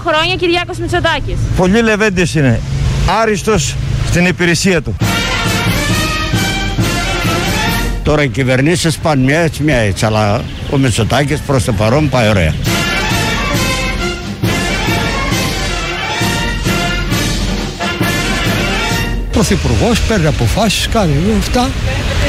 [0.00, 1.36] Δύο χρόνια Κυριάκος Μητσοτάκης.
[1.56, 2.60] Πολύ λεβέντης είναι.
[3.20, 3.74] Άριστος
[4.08, 4.96] στην υπηρεσία του.
[8.02, 10.04] Τώρα οι κυβερνήσεις πάνε μια έτσι, μια έτσι.
[10.04, 12.54] Αλλά ο Μητσοτάκης προς το παρόν πάει ωραία.
[19.30, 21.70] Πρωθυπουργός παίρνει αποφάσεις, κάνει αυτά.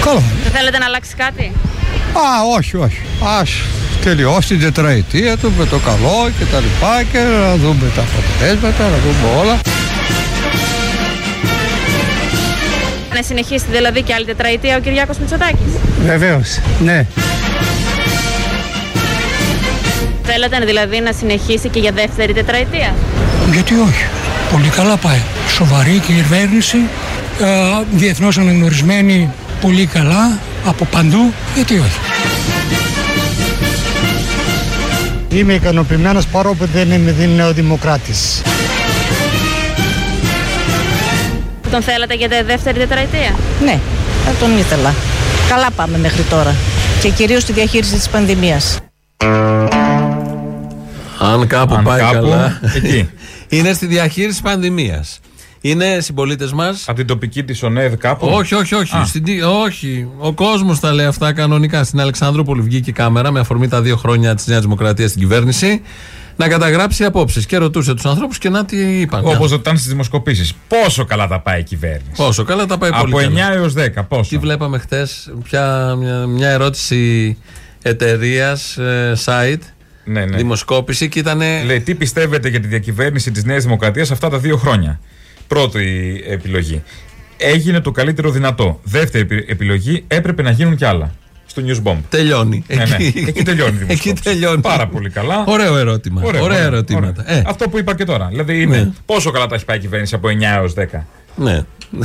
[0.03, 0.23] Καλό.
[0.43, 1.51] Δεν θέλετε να αλλάξει κάτι;
[2.13, 3.01] Α, όχι, όχι.
[3.21, 3.41] Α
[4.09, 8.83] τελειώσει την τετραετία του με το καλό και τα λοιπά και να δούμε τα αποτελέσματα,
[8.83, 9.59] να δούμε όλα.
[13.15, 15.71] Να συνεχίσει δηλαδή και άλλη τετραετία ο Κυριάκος Μητσοτάκης.
[16.05, 16.59] Βεβαίως.
[16.83, 17.05] Ναι.
[20.23, 22.95] Θέλετε δηλαδή να συνεχίσει και για δεύτερη τετραετία;
[23.51, 24.05] Γιατί όχι.
[24.51, 25.21] Πολύ καλά πάει.
[25.49, 26.77] Σοβαρή κυβέρνηση,
[27.41, 27.45] ε,
[27.91, 31.33] διεθνώς αναγνωρισμένη πολύ καλά από παντού.
[31.55, 32.06] Γιατί όχι.
[35.37, 38.41] Είμαι ικανοποιημένος παρόλο που δεν είμαι νεοδημοκράτης.
[41.71, 43.79] Τον θέλατε για τη δεύτερη τετραετία; Ναι,
[44.25, 44.93] θα τον ήθελα.
[45.49, 46.55] Καλά πάμε μέχρι τώρα.
[47.01, 48.77] Και κυρίως στη διαχείριση της πανδημίας.
[51.19, 52.59] Αν κάπου Αν πάει κάπου, καλά.
[52.75, 53.09] εκεί.
[53.57, 55.19] είναι στη διαχείριση πανδημίας.
[55.61, 56.83] Είναι συμπολίτες μας.
[56.87, 58.95] Από την τοπική της ΟΝΕΔ κάπου; Όχι, όχι, όχι.
[58.97, 59.05] Α.
[59.05, 60.07] Στην, τι- όχι.
[60.17, 61.83] Ο κόσμος τα λέει αυτά κανονικά.
[61.83, 65.81] Στην Αλεξανδρούπολη βγήκε η κάμερα με αφορμή τα δύο χρόνια της Νέας Δημοκρατίας στην κυβέρνηση
[66.35, 69.21] να καταγράψει απόψεις και ρωτούσε τους ανθρώπους και να τι είπαν.
[69.25, 70.53] Όπως ήταν στις δημοσκοπήσεις.
[70.67, 73.53] Πόσο καλά τα πάει η κυβέρνηση; Πόσο καλά τα πάει πολύ Από 9 καλά.
[73.53, 74.03] έως 10.
[74.07, 75.95] Πόσο; Τι βλέπαμε χθες, μια,
[76.27, 77.37] μια ερώτηση
[77.81, 78.77] εταιρείας,
[79.25, 79.57] site,
[80.05, 80.37] Ναι, ναι.
[80.37, 81.41] δημοσκόπηση και ήταν.
[81.65, 84.99] Λέει τι πιστεύετε για τη διακυβέρνηση της Νέας Δημοκρατίας αυτά τα δύο χρόνια;
[85.47, 86.83] Πρώτη επιλογή.
[87.37, 88.79] Έγινε το καλύτερο δυνατό.
[88.83, 91.11] Δεύτερη επι- επιλογή έπρεπε να γίνουν κι άλλα.
[91.45, 91.97] Στο News Bomb.
[92.09, 92.63] Τελειώνει.
[92.67, 92.95] Ναι, ναι.
[93.27, 94.23] Εκεί τελειώνει η Εκεί δημοσκόπηση.
[94.23, 94.61] τελειώνει.
[94.61, 95.43] Πάρα πολύ καλά.
[95.47, 96.21] Ωραίο ερώτημα.
[96.25, 97.23] Ωραίο, Ωραία ωραίο, ερωτήματα.
[97.27, 97.37] ωραίο.
[97.37, 98.27] Ε, Αυτό που είπα και τώρα.
[98.27, 98.89] Δηλαδή είναι Ναι.
[99.05, 101.05] πόσο καλά τα έχει πάει η κυβέρνηση από 9 έως 10.
[101.35, 101.63] ναι.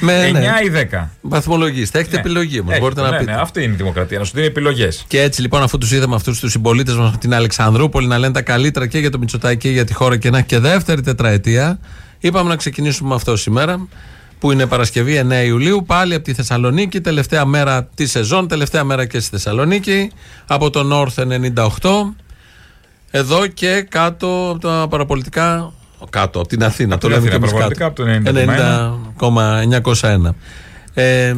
[0.00, 0.40] Με, 9 ναι.
[0.64, 1.10] ή 10.
[1.20, 1.98] Βαθμολογήστε.
[1.98, 2.70] Έχετε επιλογή όμως.
[2.70, 3.30] Έχετε, Μπορείτε να ναι, πείτε.
[3.32, 4.18] ναι, αυτή είναι η δημοκρατία.
[4.18, 5.04] Να σου δίνει επιλογές.
[5.08, 8.32] Και έτσι λοιπόν, αφού τους είδαμε αυτούς τους συμπολίτες μας από την Αλεξανδρούπολη να λένε
[8.32, 11.00] τα καλύτερα και για το Μητσοτάκη και για τη χώρα και να έχει και δεύτερη
[11.02, 11.78] τετραετία,
[12.20, 13.88] είπαμε να ξεκινήσουμε με αυτό σήμερα,
[14.38, 19.06] που είναι Παρασκευή 9 Ιουλίου, πάλι από τη Θεσσαλονίκη, τελευταία μέρα της σεζόν, τελευταία μέρα
[19.06, 20.10] και στη Θεσσαλονίκη,
[20.46, 21.26] από το North
[21.80, 22.14] 98.
[23.10, 25.72] Εδώ και κάτω από τα παραπολιτικά.
[26.10, 26.94] Κάτω, από την Αθήνα.
[26.94, 29.40] Από το την λέμε και Αθήνα, εμείς παραπολιτικά, από το
[30.00, 30.34] 90,901.
[30.94, 31.34] Ε,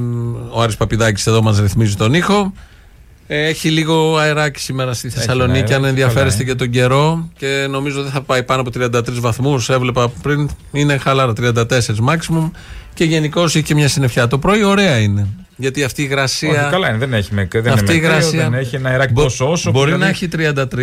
[0.50, 2.52] ο Άρης Παπιδάκης εδώ μας ρυθμίζει τον ήχο.
[3.34, 7.28] Ε, Έχει λίγο αεράκι σήμερα στη Θεσσαλονίκη, αεράκι, αν ενδιαφέρεστε καλά, για τον καιρό.
[7.38, 11.54] Και νομίζω δεν θα πάει πάνω από 33 βαθμούς Έβλεπα πριν, είναι χαλάρα 34
[12.08, 12.50] maximum.
[12.94, 14.28] Και γενικώς έχει και μια συννεφιά.
[14.28, 15.26] Το πρωί ωραία είναι.
[15.62, 16.50] Γιατί αυτή η υγρασία.
[16.62, 18.42] Όχι, καλά είναι, δεν έχει με, δεν αυτή η είναι με κρύο, υγρασία.
[18.50, 19.70] δεν έχει ένα αεράκι Μπο- τόσο όσο.
[19.70, 20.28] που Μπορεί να δηλαδή έχει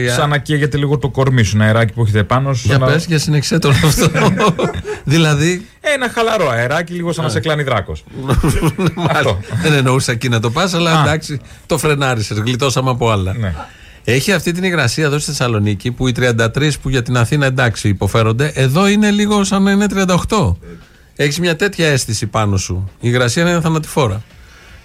[0.09, 0.13] 33.
[0.15, 2.61] Σαν να καίγεται λίγο το κορμί σου, ένα αεράκι που έχετε πάνω σου.
[2.67, 4.09] Για σαν να- πες, για συνεξέ τον αυτό.
[5.13, 5.65] δηλαδή.
[5.81, 8.03] Ένα χαλαρό αεράκι, λίγο σαν να σε κλάνει δράκος.
[8.95, 9.37] Μάλιστα.
[9.61, 11.01] Δεν εννοούσα εκεί να το πας, αλλά Α.
[11.01, 12.37] εντάξει, το φρενάρισες.
[12.37, 13.33] Γλιτώσαμε από άλλα.
[13.33, 13.53] Ναι.
[14.03, 17.87] Έχει αυτή την υγρασία εδώ στη Θεσσαλονίκη που οι 33 που για την Αθήνα εντάξει
[17.87, 19.85] υποφέρονται, εδώ είναι λίγο σαν να είναι
[20.27, 20.55] 38.
[21.15, 22.89] Έχεις μια τέτοια αίσθηση πάνω σου.
[22.93, 24.21] Η υγρασία είναι θανατηφόρα.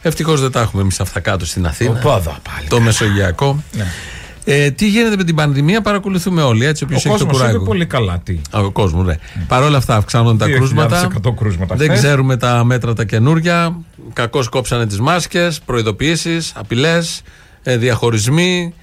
[0.07, 1.91] Ευτυχώς δεν τα έχουμε εμείς αυτά κάτω στην Αθήνα.
[2.05, 2.67] Οπα, εδώ πάλι.
[2.69, 3.63] Το Μεσογειακό.
[3.73, 3.87] Ναι.
[4.47, 6.65] Ε, τι γίνεται με την πανδημία, παρακολουθούμε όλοι.
[6.65, 7.69] Έτσι, όποιος Ο έχει το κόσμος είναι κουράγιο.
[7.69, 8.21] πολύ καλά.
[8.25, 8.41] Τι.
[8.51, 9.15] Α, Ο κόσμος, ναι.
[9.49, 11.11] Παρ' όλα αυτά αυξάνονται τα 2.100 κρούσματα.
[11.39, 11.99] κρούσματα Δεν χθες.
[12.03, 13.77] ξέρουμε τα μέτρα τα καινούρια.
[14.13, 17.23] Κακώς κόψανε τις μάσκες, προειδοποιήσεις, απειλές,
[17.63, 18.75] διαχωρισμοί.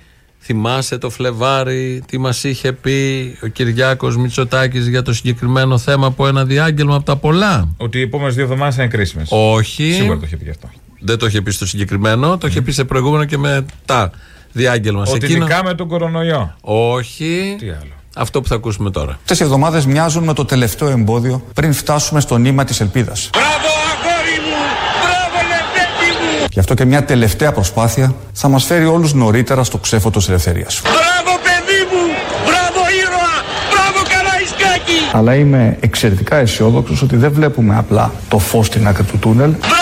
[0.43, 6.27] Θυμάσαι το Φλεβάρι, τι μας είχε πει ο Κυριάκος Μητσοτάκης για το συγκεκριμένο θέμα από
[6.27, 7.67] ένα διάγγελμα από τα πολλά.
[7.77, 9.27] Ότι οι επόμενες δύο εβδομάδες είναι κρίσιμες.
[9.31, 9.91] Όχι.
[9.93, 10.69] Σίγουρα το είχε πει γι' αυτό.
[11.03, 14.11] Δεν το είχε πει στο συγκεκριμένο, το είχε πει σε προηγούμενο και μετά
[14.51, 15.05] διάγγελμα.
[15.05, 16.55] Σε Ότι εκείνο- ειδικά με τον κορονοϊό.
[16.61, 17.55] Όχι.
[17.59, 17.91] Τι άλλο.
[18.15, 19.11] Αυτό που θα ακούσουμε τώρα.
[19.21, 23.29] Αυτές οι εβδομάδες μοιάζουν με το τελευταίο εμπόδιο πριν φτάσουμε στο νήμα της ελπίδας.
[23.33, 23.47] Μπράβο
[23.91, 24.61] αγόρι μου!
[25.01, 26.47] Μπράβο λεπέτη μου!
[26.51, 30.81] Γι' αυτό και μια τελευταία προσπάθεια θα μας φέρει όλους νωρίτερα στο ξέφωτο της ελευθερίας.
[30.83, 32.03] Μπράβο παιδί μου!
[32.45, 33.35] Μπράβο ήρωα!
[33.71, 34.99] Μπράβο Καραϊσκάκη!
[35.17, 39.65] Αλλά είμαι εξαιρετικά αισιόδοξος ότι δεν βλέπουμε απλά το φως στην άκρη του τούνελ, Μπράβο
[39.65, 39.80] λεωτάρι μου!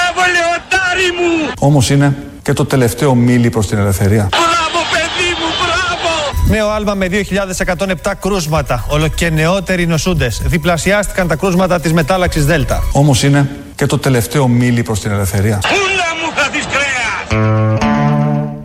[1.59, 4.29] Όμως είναι και το τελευταίο μίλι προς την ελευθερία.
[4.29, 5.47] Μπράβο παιδί μου!
[5.63, 6.49] Μπράβο!
[6.49, 7.07] Νέο άλμα με
[8.03, 8.85] 2.107 κρούσματα.
[8.87, 10.41] Όλο και νεότεροι νοσούντες.
[10.45, 12.83] Διπλασιάστηκαν τα κρούσματα της μετάλλαξης Δέλτα.
[12.91, 15.59] Όμως είναι και το τελευταίο μίλι προς την ελευθερία.
[15.61, 17.88] Πούλα μου θα της κρέας!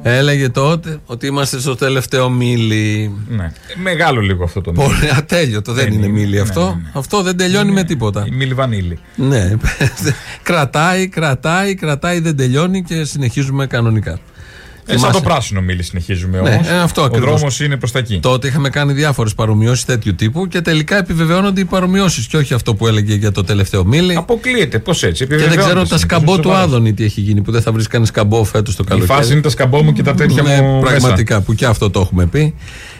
[0.06, 3.14] Έλεγε τότε ότι είμαστε στο τελευταίο μίλι.
[3.28, 3.52] Ναι.
[3.82, 4.94] Μεγάλο λίγο αυτό το μήνυμα.
[4.94, 6.18] Πολύ ατέλειωτο, δεν, Δεν είναι είναι.
[6.18, 6.60] μίλι Ναι, αυτό.
[6.60, 6.90] ναι, ναι.
[6.92, 8.24] Αυτό δεν τελειώνει με τίποτα.
[8.26, 8.98] Η Μιλβανίλη.
[9.16, 9.50] Ναι.
[10.42, 14.18] κρατάει, κρατάει, κρατάει, δεν τελειώνει και συνεχίζουμε κανονικά.
[14.86, 15.20] Ε, σαν το Θυμάσαι.
[15.24, 16.68] πράσινο μήλι συνεχίζουμε Ναι, όμως.
[16.68, 17.28] ε, αυτό Ο ακριβώς.
[17.34, 18.18] δρόμος είναι προς τα εκεί.
[18.22, 22.74] Τότε είχαμε κάνει διάφορες παρομοιώσεις τέτοιου τύπου και τελικά επιβεβαιώνονται οι παρομοιώσεις και όχι αυτό
[22.74, 24.16] που έλεγε για το τελευταίο μήλι.
[24.16, 24.78] Αποκλείεται.
[24.78, 25.26] Πώς έτσι.
[25.26, 26.64] Και δεν ξέρω επιβεβαιώνεται, τα είναι σκαμπό τόσο του σοβαρό.
[26.64, 29.18] Άδωνη τι έχει γίνει, που δεν θα βρεις κανείς σκαμπό φέτος το Η καλοκαίρι.
[29.18, 30.80] φάση είναι τα σκαμπό μου και τα τέτοια Ναι, μου.
[30.80, 30.90] μέσα.
[30.96, 32.54] Πραγματικά, που και αυτό το έχουμε πει.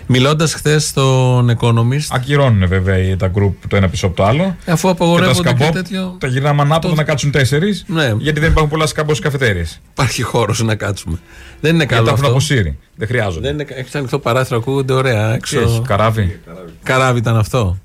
[0.07, 4.43] Μιλώντας χθες στον Economist, Ακυρώνουν βέβαια τα γκρουπ το ένα πίσω από το άλλο.
[4.67, 6.17] αφού Και τα απαγορεύονται και, σκαμπό τέτοιο.
[6.21, 7.85] τα γυρνάμε ανάποδα Το- να κάτσουν τέσσερις.
[7.87, 8.13] Ναι.
[8.19, 9.81] Γιατί δεν υπάρχουν πολλά σκαμπός στις καφετέρειες.
[9.93, 11.19] Υπάρχει χώρος να κάτσουμε.
[11.61, 12.31] Δεν είναι Γιατί καλό τα έχουν αυτό.
[12.37, 12.79] αποσύρει.
[12.97, 13.47] Δεν χρειάζονται.
[13.53, 15.29] Δεν είναι, έχει ανοιχτό παράθυρο, ακούγονται ωραία.
[15.29, 15.61] Τι Έξω.
[15.61, 16.41] έχει, καράβι.
[16.83, 17.79] Καράβι ήταν αυτό.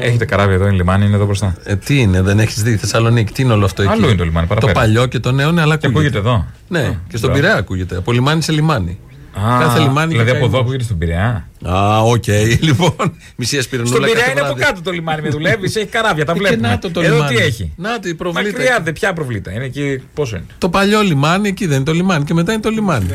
[0.00, 1.56] έχετε καράβι εδώ, είναι λιμάνι, είναι εδώ μπροστά.
[1.64, 4.24] Ε, τι είναι, δεν έχεις δει Θεσσαλονίκη, τι είναι όλο αυτό εκεί; Αλλού είναι το
[4.24, 4.80] λιμάνι, Το παραπέρα.
[4.80, 6.18] παλιό και το νέο, ναι, αλλά Και ακούγεται.
[6.18, 6.46] ακούγεται εδώ.
[6.68, 7.34] Ναι, Α, και στον μπράβο.
[7.34, 7.96] Πειραιά ακούγεται.
[7.96, 8.98] Από λιμάνι σε λιμάνι.
[9.38, 10.60] Α, Κάθε λιμάνι δηλαδή και από εδώ καημός.
[10.60, 11.48] ακούγεται στον Πειραιά.
[11.68, 12.24] Α, οκ,
[12.68, 12.92] λοιπόν.
[13.36, 13.94] Μισή ασπιρινούλα.
[13.94, 14.70] Στον Πειραιά κάθε είναι από βράδυ.
[14.72, 16.68] κάτω το λιμάνι με δουλεύεις, έχει καράβια, τα Ε, και βλέπουμε.
[16.68, 17.36] να το το Εδώ λιμάνι.
[17.36, 18.50] τι έχει; Να το η προβλήτα.
[18.58, 19.52] Μακριά, δε, ποια προβλήτα.
[19.52, 22.24] Είναι εκεί, πόσο είναι; Το παλιό λιμάνι, εκεί δεν είναι το λιμάνι.
[22.24, 23.06] Και μετά είναι το λιμάνι.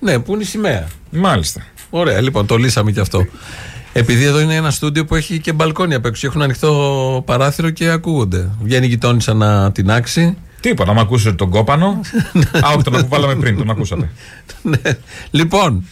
[0.00, 0.86] Ναι, που είναι η σημαία.
[1.10, 1.60] Μάλιστα.
[1.90, 3.26] Ωραία, λοιπόν, το λύσαμε και αυτό.
[3.92, 7.88] Επειδή εδώ είναι ένα στούντιο που έχει και μπαλκόνια απ' έξω, έχουν ανοιχτό παράθυρο και
[7.90, 8.50] ακούγονται.
[8.62, 10.36] Βγαίνει η γειτόνισσα να την άξει.
[10.60, 11.86] Τίποτα, να ακούσετε τον κόπανο.
[12.66, 14.08] Α, όχι, τον που βάλαμε πριν, τον ακούσατε.
[14.62, 14.76] Ναι.
[15.30, 15.84] Λοιπόν,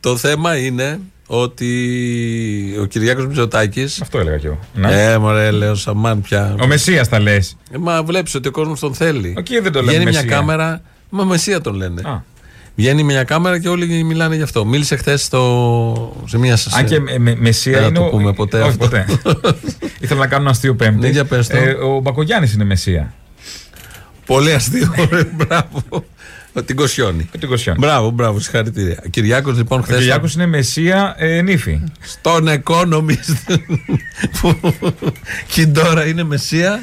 [0.00, 4.58] το θέμα είναι ότι ο Κυριάκος Μητσοτάκης Αυτό έλεγα κι εγώ.
[4.74, 5.02] Ναι.
[5.12, 6.54] Ε, μωρέ, λέω Σαμάν πια.
[6.62, 7.56] Ο Μεσσίας τα λες.
[7.70, 9.34] Ε, μα βλέπεις ότι ο κόσμος τον θέλει.
[9.38, 10.36] Εκεί δεν το λέμε Βγαίνει μια Μεσσία.
[10.36, 10.80] κάμερα.
[11.08, 12.00] Μα Μεσία τον λένε.
[12.04, 12.22] Α.
[12.76, 14.64] Βγαίνει μια κάμερα και όλοι μιλάνε γι' αυτό.
[14.64, 15.22] Μίλησε χθες
[16.24, 16.76] σε μια σα.
[16.78, 17.98] Αν και με, με- Μεσσία Δεν θα είναι.
[17.98, 18.84] το ο- πούμε ποτέ Όχι, αυτό.
[18.84, 19.06] ποτέ.
[20.00, 20.98] Ήθελα να κάνω ένα αστείο πέμπτη.
[21.00, 21.56] Ναι, για πες το.
[21.56, 23.12] Ε, ο Μπακογιάννης είναι Μεσσία.
[24.32, 24.94] Πολύ αστείο.
[25.12, 26.04] ρε, Μπράβο.
[26.64, 27.28] Την Κοσιόνη.
[27.32, 27.76] Με την Κοσιόν.
[27.78, 29.02] Μπράβο, μπράβο, συγχαρητήρια.
[29.10, 29.98] Κυριάκος λοιπόν Ο χθες.
[29.98, 31.80] Κυριάκος είναι Μεσσία ε, νύφη.
[32.00, 33.58] Στον Economist.
[34.40, 34.56] που
[35.46, 36.82] και τώρα είναι Μεσία.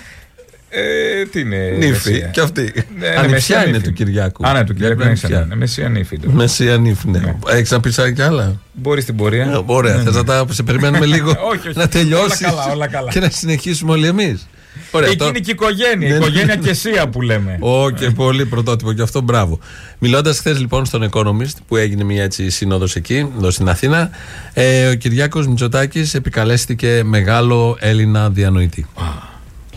[0.70, 1.70] Ε, τι είναι.
[1.78, 1.90] Νύφη.
[2.12, 2.28] Μεσσία.
[2.28, 2.62] Και αυτή.
[2.98, 3.84] Ναι, είναι Ανιψιά Μεσσία είναι νύφη.
[3.88, 4.48] του Κυριάκου.
[4.48, 5.30] Α, ναι, του Κυριάκου Είναι είναι ανιψιά.
[5.30, 5.56] Μεσσία.
[5.56, 6.18] Μεσσία νύφη.
[6.20, 6.32] του.
[6.32, 7.36] Μεσία νύφη, ναι.
[7.48, 9.44] Έχεις να πεις κι άλλα; Μπορεί στην πορεία.
[9.46, 10.18] Ε, Ωραία, Ναι, θες ναι.
[10.20, 11.78] να τα σε περιμένουμε λίγο Όχι, όχι.
[11.78, 13.12] να τελειώσεις Όλα καλά, όλα καλά.
[13.12, 14.48] και να συνεχίσουμε όλοι εμείς;
[14.92, 16.08] Ωραία, Εκεί το- είναι και η οικογένεια.
[16.08, 16.26] Η Ναι, ναι.
[16.26, 17.58] οικογένεια και Σία που λέμε.
[17.62, 19.60] Ω, και πολύ πρωτότυπο και αυτό, μπράβο.
[20.00, 24.10] Μιλώντας χθες λοιπόν στον Economist, που έγινε μια έτσι σύνοδος εκεί, εδώ στην Αθήνα,
[24.54, 28.88] ε, ο Κυριάκος Μητσοτάκης επικαλέστηκε μεγάλο Έλληνα διανοητή.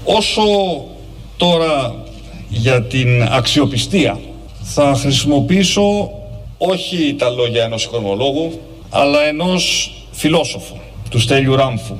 [0.05, 0.43] Όσο
[1.37, 1.95] τώρα
[2.49, 4.19] για την αξιοπιστία
[4.63, 6.11] θα χρησιμοποιήσω
[6.59, 8.61] όχι τα λόγια ενός οικονομολόγου
[8.91, 10.77] αλλά ενός φιλόσοφου
[11.11, 11.97] του Στέλιου Ράμφου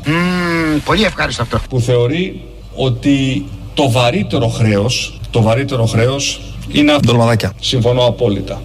[0.85, 1.61] πολύ ευχάριστο αυτό.
[1.69, 2.41] που θεωρεί
[2.75, 6.41] ότι το βαρύτερο χρέος το βαρύτερο χρέος
[6.73, 7.53] είναι Ντολμαδάκια.
[7.61, 8.63] συμφωνώ απόλυτα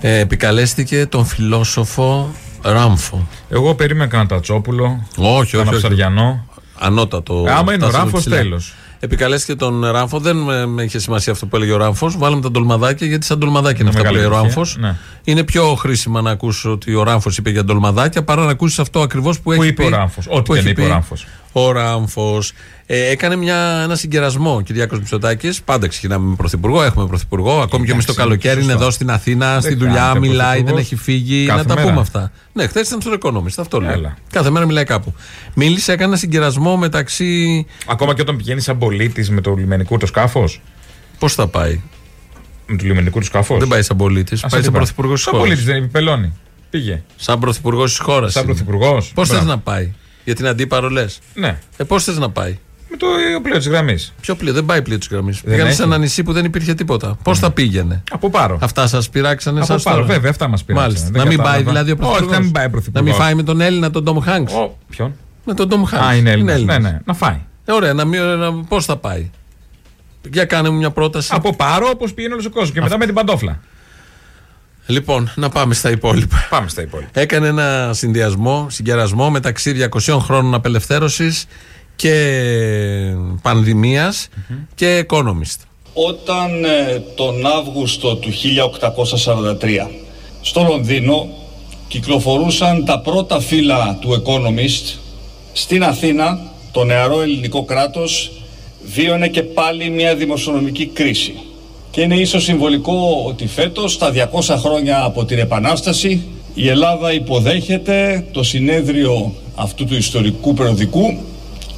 [0.00, 2.30] Ε, επικαλέστηκε τον φιλόσοφο
[2.62, 3.26] Ράμφο.
[3.50, 5.06] Εγώ περίμενα κανένα τατσόπουλο.
[5.16, 5.50] Όχι, όχι.
[5.50, 5.78] Κανένα όχι.
[5.78, 6.44] ψαριανό.
[6.78, 7.44] Ανώτατο.
[7.48, 8.36] Ε, άμα είναι ο φτάσαμε Ράμφος, ψηλά.
[8.36, 8.74] τέλος.
[9.00, 10.18] Επικαλέστηκε τον Ράμφο.
[10.18, 12.16] Δεν με, με είχε σημασία αυτό που έλεγε ο Ράμφος.
[12.18, 14.70] Βάλαμε τα ντολμαδάκια γιατί σαν ντολμαδάκια είναι Είναι αυτά που λέει ο μεγάλη Ράμφος.
[14.70, 15.32] επιτυχία, ναι.
[15.32, 19.00] Είναι πιο χρήσιμα να ακούσει ότι ο Ράμφος είπε για ντολμαδάκια παρά να ακούσεις αυτό
[19.00, 19.92] ακριβώς που, έχει είπε πει.
[19.92, 20.26] ο Ράμφος.
[20.28, 21.26] Ό,τι που και έχει να είπε ο πει Ράμφος.
[21.52, 22.52] Ο Ράμφος.
[22.86, 25.62] Ε, έκανε μια, ένα συγκερασμό ο Κυριάκος Μητσοτάκης.
[25.62, 26.82] Πάντα ξεκινάμε με πρωθυπουργό.
[26.82, 27.60] Έχουμε πρωθυπουργό.
[27.60, 28.82] Ακόμη και εμείς το Εντάξει, καλοκαίρι είναι σωστό.
[28.82, 31.46] εδώ στην Αθήνα, στη Δεν δουλειά, κάνετε μιλάει, δεν πρωθυπουργός έχει φύγει.
[31.46, 31.86] κάθε να τα μέρα.
[31.88, 32.32] πούμε αυτά.
[32.52, 33.54] Ναι, χθες ήταν στο Economist.
[33.58, 33.90] Αυτό λέω.
[33.90, 34.16] Έλα.
[34.30, 35.14] Κάθε μέρα μιλάει κάπου.
[35.54, 37.66] Μίλησε, έκανε ένα συγκερασμό μεταξύ.
[37.86, 40.60] Ακόμα και όταν πηγαίνει σαν πολίτης με το λιμενικό το σκάφος;
[41.18, 41.80] Πώς θα πάει;
[42.66, 44.40] Με το λιμενικό του σκάφος; Δεν πάει σαν πολίτης.
[44.50, 45.48] Πάει σαν πρωθυπουργός της Σαν χώρας.
[45.48, 46.32] πολίτης δεν επιπελώνει.
[46.70, 47.02] Πήγε.
[47.16, 48.32] Σαν πρωθυπουργός της χώρας.
[48.32, 49.12] Σαν πρωθυπουργός.
[49.14, 49.92] Πώς θες να πάει;
[50.24, 51.04] Για την αντίπαρο λε.
[51.34, 51.58] Ναι.
[51.76, 52.58] Ε, πώς θες να πάει;
[52.90, 53.06] Με το
[53.42, 54.12] πλοίο της γραμμής.
[54.20, 55.40] Ποιο πλοίο, δεν πάει πλοίο της γραμμής.
[55.40, 55.74] Πήγανε έχει.
[55.76, 57.16] σε ένα νησί που δεν υπήρχε τίποτα.
[57.22, 58.58] Πώς θα πήγαινε; Από πάρο.
[58.60, 60.12] Αυτά σας πειράξανε Από εσά πάρο, τώρα.
[60.12, 60.92] βέβαια, αυτά μας πειράξανε.
[60.92, 61.10] Μάλιστα.
[61.12, 61.64] Δεν να μην κατάλαβα.
[61.64, 62.32] πάει δηλαδή ο Όχι, πρωθυπουργό.
[62.34, 63.10] να μην πάει ο Να πρωθυπουργός.
[63.10, 64.48] μην φάει με τον Έλληνα τον Ντόμ Χάγκ.
[64.48, 66.02] Ω, Ποιον; Με τον Ντόμ Χάγκ.
[66.02, 66.62] Α, είναι Έλληνας.
[66.62, 66.98] Ναι, ναι.
[67.04, 67.38] Να φάει.
[67.64, 69.30] Ε, ωραία, να μην, να, πώς θα πάει;
[70.30, 71.30] Για κάνε μου μια πρόταση.
[71.34, 72.72] Από πάρο όπως πήγαινε όλος ο κόσμος.
[72.72, 73.60] Και μετά με την παντόφλα.
[74.86, 76.46] Λοιπόν, να πάμε στα υπόλοιπα.
[76.50, 77.20] Πάμε στα υπόλοιπα.
[77.20, 81.46] Έκανε ένα συνδυασμό, συγκερασμό μεταξύ 200 χρόνων απελευθέρωσης
[81.96, 82.14] και
[83.42, 84.28] πανδημίας
[84.74, 85.58] και Economist.
[85.92, 89.90] Όταν ε, τον Αύγουστο του 1843
[90.40, 91.28] στο Λονδίνο
[91.88, 94.98] κυκλοφορούσαν τα πρώτα φύλλα του Economist
[95.52, 96.38] στην Αθήνα
[96.72, 98.30] το νεαρό ελληνικό κράτος
[98.84, 101.34] βίωνε και πάλι μια δημοσιονομική κρίση
[101.90, 106.22] και είναι ίσως συμβολικό ότι φέτος στα 200 χρόνια από την Επανάσταση
[106.54, 111.16] η Ελλάδα υποδέχεται το συνέδριο αυτού του ιστορικού περιοδικού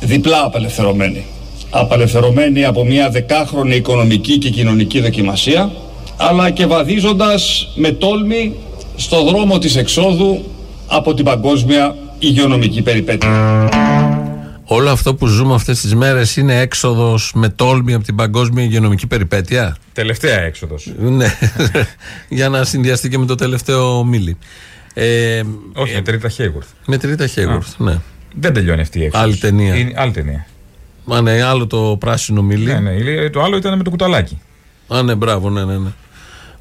[0.00, 1.24] διπλά απελευθερωμένη.
[1.70, 5.72] Απελευθερωμένη από μια δεκάχρονη οικονομική και κοινωνική δοκιμασία,
[6.16, 8.54] αλλά και βαδίζοντας με τόλμη
[8.96, 10.44] στο δρόμο της εξόδου
[10.86, 13.68] από την παγκόσμια υγειονομική περιπέτεια.
[14.74, 19.06] Όλο αυτό που ζούμε αυτές τις μέρες είναι έξοδος με τόλμη από την παγκόσμια υγειονομική
[19.06, 20.92] περιπέτεια; Τελευταία έξοδος.
[20.98, 21.26] ναι,
[22.28, 24.36] για να συνδυαστεί και με το τελευταίο μίλι.
[24.94, 25.42] Ε,
[25.74, 26.68] Όχι, με τρίτα Χέιγουρθ.
[26.86, 27.98] με τρίτα Χέγουρθ, ναι.
[28.34, 29.26] Δεν τελειώνει αυτή η έξοδος.
[29.26, 29.74] Άλλη ταινία.
[29.76, 30.46] Είναι άλλη ταινία.
[31.04, 32.64] Μα ναι, άλλο το πράσινο μίλι.
[32.64, 34.40] Ναι, ναι, η- το άλλο ήταν με το κουταλάκι.
[34.88, 35.76] Α, ναι, μπράβο, ναι, ναι.
[35.78, 35.88] ναι.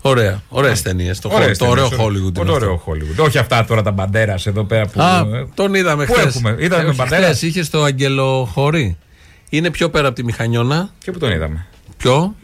[0.02, 1.20] Ωραία, ωραίες ταινίες.
[1.20, 2.34] Το, Ωραίες το ωραίο ταινίες, Hollywood.
[2.34, 2.54] Το είναι αυτό.
[2.54, 3.26] ωραίο Hollywood.
[3.26, 5.02] Όχι αυτά τώρα τα μπαντέρας εδώ πέρα που.
[5.02, 6.26] Α, ε, τον είδαμε Πού χθες.
[6.36, 8.98] έχουμε, είδαμε τον Μπαντέρα; Είχε στο Αγγελοχωρί.
[9.50, 10.90] Είναι πιο πέρα από τη Μηχανιώνα.
[10.98, 11.66] Και που τον είδαμε;
[11.98, 12.36] Πιο,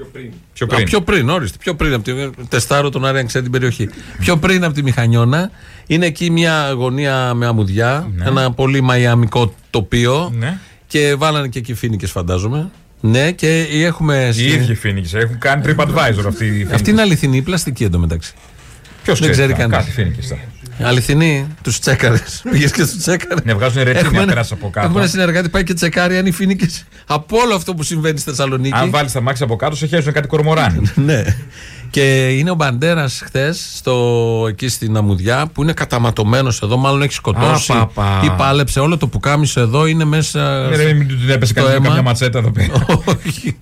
[0.53, 0.85] Πιο Α, πριν.
[0.85, 1.57] πιο πριν, όριστε.
[1.59, 2.11] Πιο πριν από τη.
[2.49, 3.89] Τεστάρω τον Άρη αν ξέρει την περιοχή.
[4.19, 5.51] πιο πριν από τη Μηχανιώνα.
[5.87, 8.11] Είναι εκεί μια γωνία με αμμουδιά.
[8.25, 10.31] Ένα πολύ μαϊαμικό τοπίο.
[10.37, 10.57] Ναι.
[10.87, 12.69] Και βάλανε και εκεί φίνικε, φαντάζομαι.
[12.99, 14.33] Ναι, και έχουμε.
[14.35, 18.33] Οι ίδιοι Φίνικε έχουν κάνει TripAdvisor αυτή η Αυτή είναι αληθινή ή πλαστική εντωμεταξύ.
[19.03, 19.77] Ποιος δεν ξέρει κανείς.
[19.77, 20.37] Κάτι Φίνικε.
[20.81, 22.41] Αληθινή, τους τσέκαρες.
[22.51, 23.43] Πήγες και τους τσέκαρες.
[23.43, 24.85] Ναι, βγάζουν ρετίνια Έχουμε ένα- πέρασε από κάτω.
[24.85, 26.67] Έχουμε ένα συνεργάτη πάει και τσεκάρει αν οι φίνικε
[27.05, 28.75] από όλο αυτό που συμβαίνει στη Θεσσαλονίκη.
[28.75, 30.81] Αν βάλεις τα μάξι από κάτω, σε χέρι κάτι κορμοράνι.
[31.05, 31.23] ναι.
[31.89, 33.81] Και είναι ο Μπαντέρας χθες
[34.47, 37.71] εκεί στην Αμμουδιά που είναι καταματωμένος εδώ, μάλλον έχει σκοτώσει.
[37.71, 38.21] Α, πα, πα.
[38.23, 40.67] Ή πάλεψε όλο το πουκάμισο εδώ, είναι μέσα.
[40.67, 41.87] Ναι, ρε, μην του έπεσε στο κανένα αίμα.
[41.87, 42.85] καμιά ματσέτα εδώ πέρα.
[43.25, 43.57] Όχι.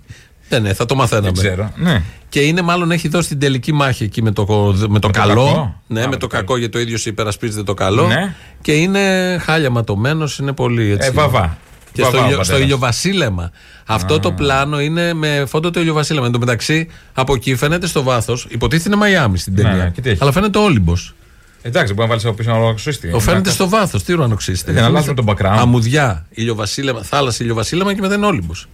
[0.50, 1.32] Ναι, ναι, θα το μαθαίναμε.
[1.32, 1.72] Δεν ξέρω.
[1.76, 2.02] Ναι.
[2.30, 4.46] Και είναι μάλλον έχει δώσει την τελική μάχη εκεί με το,
[4.88, 5.46] με το το καλό.
[5.46, 5.82] κακό.
[5.88, 8.08] Ναι, Α, με το κακό γιατί το ίδιος υπερασπίζεται το καλό.
[8.08, 8.36] Ναι.
[8.62, 11.08] Και είναι χάλια ματωμένος, είναι πολύ έτσι.
[11.08, 11.58] Ε, βαβά.
[11.96, 12.62] Και Βαβά στο, ο ηλιο, στο πατέρας.
[12.62, 13.52] ηλιοβασίλεμα.
[13.86, 16.26] Αυτό το πλάνο είναι με φόντο το ηλιοβασίλεμα.
[16.26, 19.84] Εν τω μεταξύ, από εκεί φαίνεται στο βάθος, υποτίθεται είναι Μαϊάμι στην Ναι, ταινία.
[19.84, 20.20] ναι, και τι έχει.
[20.22, 21.14] αλλά φαίνεται Όλυμπος.
[21.62, 23.10] Εντάξει, μπορεί να βάλεις από πίσω ένα ουρανοξύστη.
[23.10, 24.04] Το φαίνεται στο βάθος.
[24.04, 24.72] Τι ουρανοξύστη.
[24.72, 25.58] Για να αλλάζουμε τον background.
[25.58, 28.68] Αμμουδιά, ηλιοβασίλεμα, θάλασσα, ηλιοβασίλεμα και μετά είναι Όλυμπος.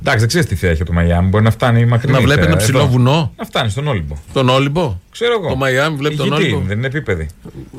[0.00, 1.28] Εντάξει, δεν ξέρεις τι θέα έχει το Μαϊάμι.
[1.28, 2.12] Μπορεί να φτάνει μακριά.
[2.12, 3.32] Να βλέπει ένα ψηλό βουνό.
[3.36, 4.16] Να φτάνει στον Όλυμπο.
[4.32, 5.48] Τον Όλυμπο; Ξέρω εγώ.
[5.48, 7.28] Το Μαϊάμι βλέπει τον Γιατί Όλυμπο; δεν είναι επίπεδη.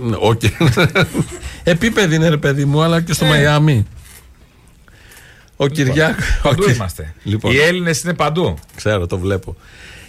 [0.03, 0.53] Ναι, Όχι.
[1.63, 3.27] Επίπεδη είναι ρε παιδί μου, αλλά και στο Ε.
[3.27, 3.85] Μαϊάμι.
[5.55, 6.21] Ο Κυριάκο.
[6.41, 6.75] Παντού Οκ.
[6.75, 7.13] είμαστε.
[7.23, 7.51] Λοιπόν.
[7.51, 8.57] Οι Έλληνες είναι παντού.
[8.75, 9.55] Ξέρω, το βλέπω.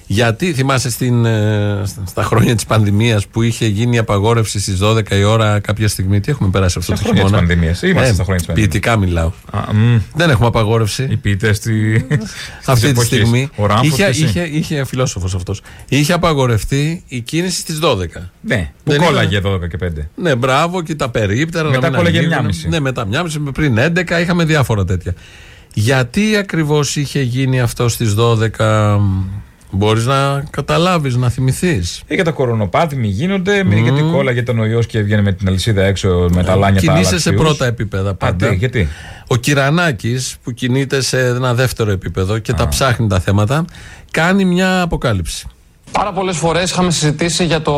[0.06, 5.16] Γιατί θυμάσαι στην, ε, στα χρόνια της πανδημίας που είχε γίνει η απαγόρευση στις 12
[5.16, 7.82] η ώρα κάποια στιγμή; Τι έχουμε περάσει αυτό Στα το χρόνια της χειμώνα; πανδημίας.
[7.82, 8.70] Είμαστε στα χρόνια της πανδημίας.
[8.72, 9.32] Ποιητικά μιλάω.
[9.50, 9.98] Α, μ.
[10.14, 11.06] Δεν έχουμε απαγόρευση.
[11.10, 12.06] Οι ποιητές στη.
[12.64, 13.06] Αυτή τη εποχής.
[13.06, 13.48] στιγμή.
[13.56, 14.24] Ο Ράμφος είχε, και εσύ.
[14.24, 15.62] είχε, είχε φιλόσοφος αυτός.
[15.88, 18.30] Είχε απαγορευτεί η κίνηση στις 12.
[18.40, 19.88] Ναι, που Δεν κόλλαγε 12 και 5.
[20.14, 21.68] Ναι, μπράβο και τα περίπτερα.
[21.68, 22.50] Μετά να μην κόλλαγε ανοίγουν.
[22.64, 22.68] 9,5.
[22.68, 25.14] Ναι, μετά 9,5 πριν 11 είχαμε διάφορα τέτοια.
[25.74, 28.98] Γιατί ακριβώς είχε γίνει αυτό στις 12,
[29.70, 32.02] μπορείς να καταλάβεις, να θυμηθείς.
[32.06, 35.48] Ε, για τα κορονοπάθη μη γίνονται, μη γιατί κόλλαγε τον ιός και έβγαινε με την
[35.48, 37.34] αλυσίδα έξω με τα λάνια τα Κινείσαι σε αλαξιούς.
[37.34, 38.46] πρώτα επίπεδα πάντα.
[38.46, 38.88] Α, τι, γιατί;
[39.26, 43.64] Ο Κυρανάκης που κινείται σε ένα δεύτερο επίπεδο και τα ψάχνει τα θέματα,
[44.10, 45.46] κάνει μια αποκάλυψη.
[45.92, 47.74] Πάρα πολλές φορές είχαμε συζητήσει για το,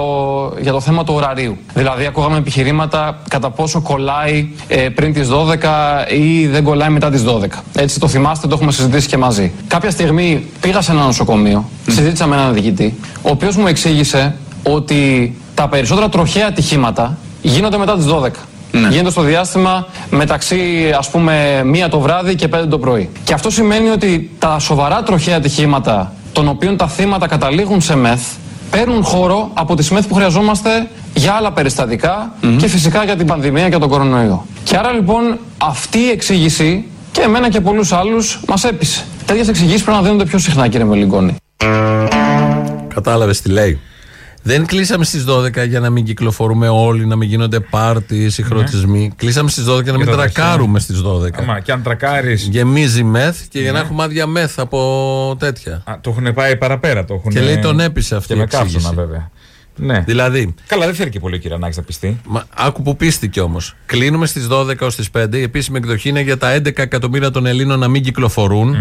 [0.60, 1.56] για το θέμα του ωραρίου.
[1.74, 7.24] Δηλαδή, ακούγαμε επιχειρήματα κατά πόσο κολλάει ε, πριν τις 12 ή δεν κολλάει μετά τις
[7.26, 7.44] 12.
[7.74, 9.52] Έτσι το θυμάστε, το έχουμε συζητήσει και μαζί.
[9.66, 15.34] Κάποια στιγμή πήγα σε ένα νοσοκομείο, συζήτησα με έναν διοικητή, ο οποίος μου εξήγησε ότι
[15.54, 18.28] τα περισσότερα τροχαία ατυχήματα γίνονται μετά τις 12.
[18.90, 23.10] Γίνεται στο διάστημα μεταξύ ας πούμε μία το βράδυ και πέντε το πρωί.
[23.24, 28.20] Και αυτό σημαίνει ότι τα σοβαρά τροχαία ατυχήματα των οποίων τα θύματα καταλήγουν σε μεθ
[28.70, 33.68] παίρνουν χώρο από τις μεθ που χρειαζόμαστε για άλλα περιστατικά και φυσικά για την πανδημία
[33.68, 34.46] και τον κορονοϊό.
[34.64, 39.04] Και άρα λοιπόν αυτή η εξήγηση και εμένα και πολλούς άλλους μας έπεισε.
[39.26, 41.36] Τέτοιες εξηγήσεις πρέπει να δίνονται πιο συχνά κύριε Μελιγκόνη.
[42.94, 43.80] Κατάλαβες τι λέει;
[44.48, 49.12] Δεν κλείσαμε στις 12 για να μην κυκλοφορούμε όλοι, να μην γίνονται πάρτις, συγχρονισμοί.
[49.16, 50.34] Κλείσαμε στις 12 για να μην το δέχεσαι.
[50.34, 51.40] τρακάρουμε στις 12.
[51.42, 52.34] Άμα και αν τρακάρει.
[52.34, 53.84] Γεμίζει μεθ και για να Ναι.
[53.84, 55.82] έχουμε άδεια μεθ από τέτοια.
[56.00, 57.04] Το έχουν πάει παραπέρα.
[57.04, 57.30] Το έχουν...
[57.30, 58.74] Και λέει τον έπεισε αυτή Και η με εξήγηση.
[58.74, 59.30] καύσωνα βέβαια.
[59.78, 60.02] Ναι.
[60.06, 62.20] Δηλαδή, Καλά, δεν θέλει και πολύ ο Κυρανάκης να πειστεί.
[62.26, 63.74] Μα, άκου που πείστηκε όμως.
[63.86, 65.36] Κλείνουμε στις 12 ως τις 5.
[65.38, 68.76] Η επίσημη εκδοχή είναι για τα 11 εκατομμύρια των Ελλήνων να μην κυκλοφορούν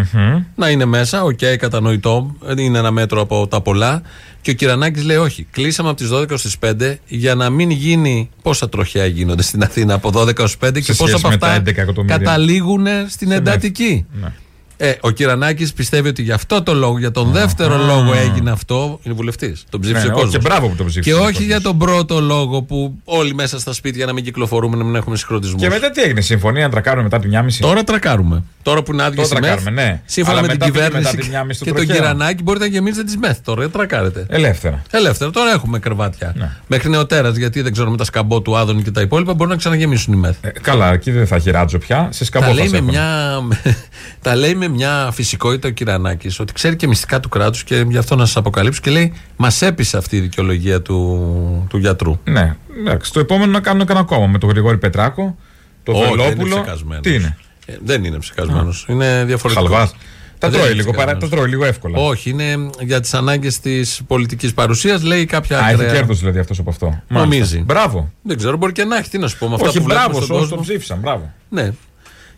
[0.56, 1.24] Να είναι μέσα.
[1.24, 2.36] Οκ, κατανοητό.
[2.58, 4.02] Είναι ένα μέτρο από τα πολλά.
[4.42, 7.70] Και ο Κυρανάκης λέει: Όχι, κλείσαμε από τις 12 ως τις 5 για να μην
[7.70, 8.30] γίνει.
[8.42, 11.48] Πόσα τροχαία γίνονται στην Αθήνα από 12 ως 5 και πόσα σχέση από με τα
[11.48, 12.18] αυτά 11 εκατομμύρια.
[12.18, 14.06] καταλήγουν στην εντατική.
[14.22, 14.32] Ναι.
[14.80, 19.00] Ε, ο Κυρανάκης πιστεύει ότι για αυτό το λόγο, για τον δεύτερο λόγο έγινε αυτό.
[19.04, 19.64] Είναι βουλευτής.
[19.70, 20.32] Τον ψήφισε Ναι, ο κόσμος.
[20.34, 21.46] και μπράβο που τον ψήφισε Και ο όχι κόσμος.
[21.48, 25.16] για τον πρώτο λόγο που όλοι μέσα στα σπίτια να μην κυκλοφορούμε, να μην έχουμε
[25.18, 25.58] συγχρωτισμού.
[25.58, 27.58] Και μετά τι έγινε, συμφωνία να τρακάρουμε μετά τη 1.30.
[27.60, 28.44] Τώρα τρακάρουμε.
[28.64, 30.02] Τώρα που είναι άδειε Τώρα η ΜΕΘ, τρακάρουμε, ναι.
[30.06, 31.96] σύμφωνα Αλλά με την μετά πήγε κυβέρνηση μετά τη 1.30 το και τον τροχαίο.
[31.96, 33.40] Κυρανάκη, μπορείτε να γεμίζετε τι ΜΕΘ.
[33.42, 34.26] Τώρα δεν τρακάρετε.
[34.30, 34.82] Ελεύθερα.
[34.92, 35.32] Ελεύθερα.
[35.32, 36.34] Τώρα έχουμε κρεβάτια.
[36.38, 36.50] Ναι.
[36.68, 39.58] Μέχρι νεοτέρας, γιατί δεν ξέρω με τα σκαμπό του Άδωνη και τα υπόλοιπα, μπορούν να
[39.58, 40.36] ξαναγεμίσουν οι ΜΕΘ.
[40.42, 42.08] Ε, καλά, εκεί δεν θα έχει ράτζο πια.
[42.12, 42.90] Σε σκαμπό Τα θα λέει, σε με έχουν.
[42.90, 43.42] μια,
[44.22, 47.98] τα λέει με μια φυσικότητα ο Κυρανάκη ότι ξέρει και μυστικά του κράτους και γι'
[47.98, 52.20] αυτό να σας αποκαλύψω και λέει: Μας έπεισε αυτή η δικαιολογία του, του γιατρού.
[52.24, 53.14] Ναι, εντάξει.
[53.14, 55.38] Το επόμενο να κάνουμε κανένα ακόμα με τον Γρηγόρη Πετράκο,
[55.84, 56.56] τον Όχι, δεν είναι Βελόπουλο.
[56.62, 57.04] ψεκασμένος.
[57.04, 58.86] Τι είναι; Ε, δεν είναι ψεκασμένος.
[58.90, 59.70] Είναι διαφορετικός.
[59.70, 59.96] Χαλβάς.
[60.40, 61.30] Τα Δεν τρώει είναι λίγο, παρά, ψεκασμένος.
[61.30, 61.98] τα τρώει λίγο εύκολα.
[62.00, 65.04] Όχι, είναι για τις ανάγκες της πολιτικής παρουσίας.
[65.04, 67.02] Λέει κάποια Α, έχει ακραία- κέρδος δηλαδή αυτός από αυτό.
[67.08, 67.38] Νομίζει.
[67.40, 67.64] Μάλιστα.
[67.64, 68.12] Μπράβο.
[68.22, 69.10] Δεν ξέρω, μπορεί και να έχει.
[69.10, 70.56] Τι να σου πω με αυτά Όχι, που βλέπουμε μπράβο, στον όσοι κόσμο.
[70.56, 70.98] τον ψήφισαν.
[71.00, 71.34] Μπράβο.
[71.50, 71.72] Ναι.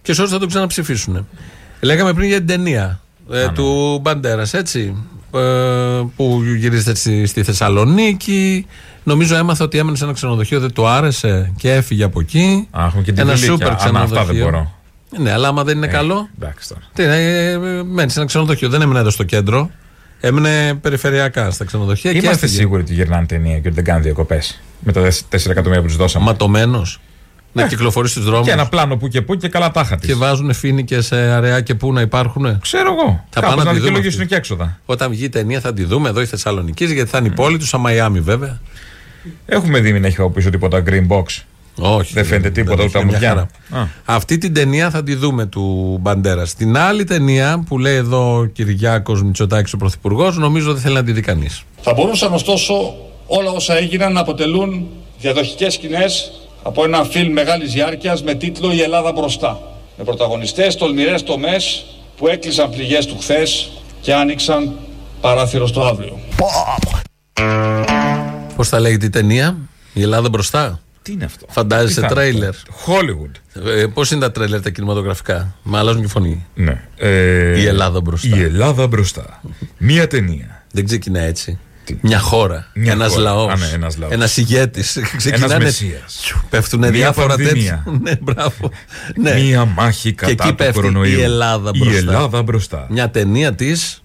[0.01, 1.27] Και σε όσους θα τον ξαναψηφίσουν.
[1.79, 2.99] Λέγαμε πριν για την ταινία
[3.31, 4.95] ε, του Μπαντέρας, έτσι.
[5.35, 5.39] Ε,
[6.15, 8.65] που γυρίζεται στη, στη Θεσσαλονίκη.
[9.03, 12.67] Νομίζω έμαθα ότι έμενε σε ένα ξενοδοχείο, δεν του άρεσε και έφυγε από εκεί.
[12.71, 13.51] Α, έχουμε και τη ένα Βιλίκια.
[13.51, 14.19] σούπερ Α, μα ξενοδοχείο.
[14.19, 14.73] αυτά δεν μπορώ.
[15.17, 16.29] Ναι, αλλά άμα δεν είναι καλό.
[16.39, 16.81] Εντάξει τώρα.
[16.93, 18.69] Τι, ε, ε, μένει σε ένα ξενοδοχείο.
[18.69, 19.69] Δεν έμενε εδώ στο κέντρο.
[20.19, 22.59] Έμενε περιφερειακά στα ξενοδοχεία και Είμαστε έφυγε.
[22.61, 24.61] σίγουροι ότι γυρνάνε ταινία και ότι δεν κάνουν διακοπές.
[24.79, 26.25] Με τα 4 εκατομμύρια που τους δώσαμε.
[26.25, 26.85] Ματωμένο.
[27.51, 28.47] Να κυκλοφορεί στους δρόμους.
[28.47, 28.49] Ε.
[28.49, 30.07] Και ένα πλάνο που και που και καλά τάχα της.
[30.07, 32.59] Και βάζουν φίνικε σε αραιά και πού να υπάρχουν.
[32.61, 33.23] Ξέρω εγώ.
[33.29, 34.31] Θα Κάπως πάνε να τη δούμε δικαιολογήσουν αυτή.
[34.31, 34.79] και έξοδα.
[34.85, 37.57] Όταν βγει η ταινία θα τη δούμε εδώ η Θεσσαλονίκη γιατί θα είναι η πόλη
[37.57, 38.59] του, σαν Μαϊάμι βέβαια.
[39.45, 41.23] Έχουμε δει μην έχει από πίσω τίποτα green box.
[41.81, 42.13] Όχι.
[42.13, 43.49] Δεν φαίνεται τίποτα ούτε έχει, μια αμμουδιά.
[43.69, 43.89] χαρά.
[44.05, 46.47] Αυτή την ταινία θα τη δούμε του Μπαντέρα.
[46.57, 51.03] Την άλλη ταινία που λέει εδώ ο Κυριάκος Μητσοτάκης ο Πρωθυπουργός, νομίζω δεν θέλει να
[51.03, 51.61] τη δει κανείς.
[51.81, 52.73] Θα μπορούσαν ωστόσο
[53.27, 54.87] όλα όσα έγιναν να αποτελούν
[55.19, 56.31] διαδοχικές σκηνές
[56.63, 59.59] από ένα φιλμ μεγάλης διάρκειας με τίτλο «Η Ελλάδα μπροστά».
[59.97, 61.85] Με πρωταγωνιστές τολμηρές τομές
[62.17, 63.69] που έκλεισαν πληγές του χθες
[64.01, 64.71] και άνοιξαν
[65.21, 66.19] παράθυρο στο αύριο.
[68.55, 69.57] Πώς θα λέγεται η ταινία,
[69.93, 70.79] Η Ελλάδα μπροστά.
[71.01, 72.49] Τι είναι αυτό; Φαντάζεσαι Τι θα είναι τρέιλερ.
[72.49, 73.61] αυτό; Hollywood.
[73.67, 76.45] Ε, Πώς είναι τα τρέιλερ τα κινηματογραφικά; Με αλλάζουν και φωνή.
[76.55, 76.83] Ναι.
[76.97, 78.37] Ε, Η Ελλάδα μπροστά.
[78.37, 79.41] Η Ελλάδα μπροστά.
[79.77, 80.63] Μία ταινία.
[80.71, 81.59] Δεν ξεκινάει έτσι.
[82.01, 82.67] Μια χώρα.
[82.73, 83.23] Μια Ένας χώρα.
[83.23, 83.51] λαός.
[83.51, 84.11] Α, ναι, ένας λαός.
[84.13, 84.97] Ένας ηγέτης.
[85.17, 85.63] Ξεκινάνε.
[85.63, 86.33] μεσσίας.
[86.49, 87.53] Πέφτουν Μια διάφορα πανδημία.
[87.53, 87.83] τέτοια.
[88.03, 88.71] ναι, μπράβο.
[89.15, 89.33] Ναι.
[89.33, 91.19] Μία μάχη Και κατά εκεί του πέφτει κορονοϊού.
[91.19, 91.97] η Ελλάδα Η μπροστά.
[91.99, 92.87] Ελλάδα μπροστά.
[92.89, 94.03] Μια ταινία της.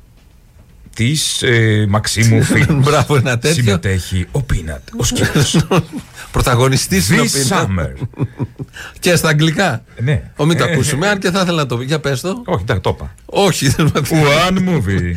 [0.94, 2.80] Τη ε, Μαξίμου Φίλμ.
[2.84, 3.62] Μπράβο, ένα τέτοιο.
[3.62, 4.80] Συμμετέχει ο Πίνατ.
[4.96, 5.66] Ο σκύλος.
[6.32, 7.66] Πρωταγωνιστής είναι ο This Πίνα.
[7.68, 8.24] summer.
[9.00, 9.84] Και στα αγγλικά.
[10.02, 10.22] Ναι.
[10.36, 11.84] Ο, μην το Ε, ακούσουμε, αν και θα ήθελα να το πει.
[11.84, 12.42] Για πες το.
[12.46, 13.14] Όχι, εντάξει, το είπα.
[13.26, 14.00] Όχι, δεν με
[14.48, 15.14] One movie.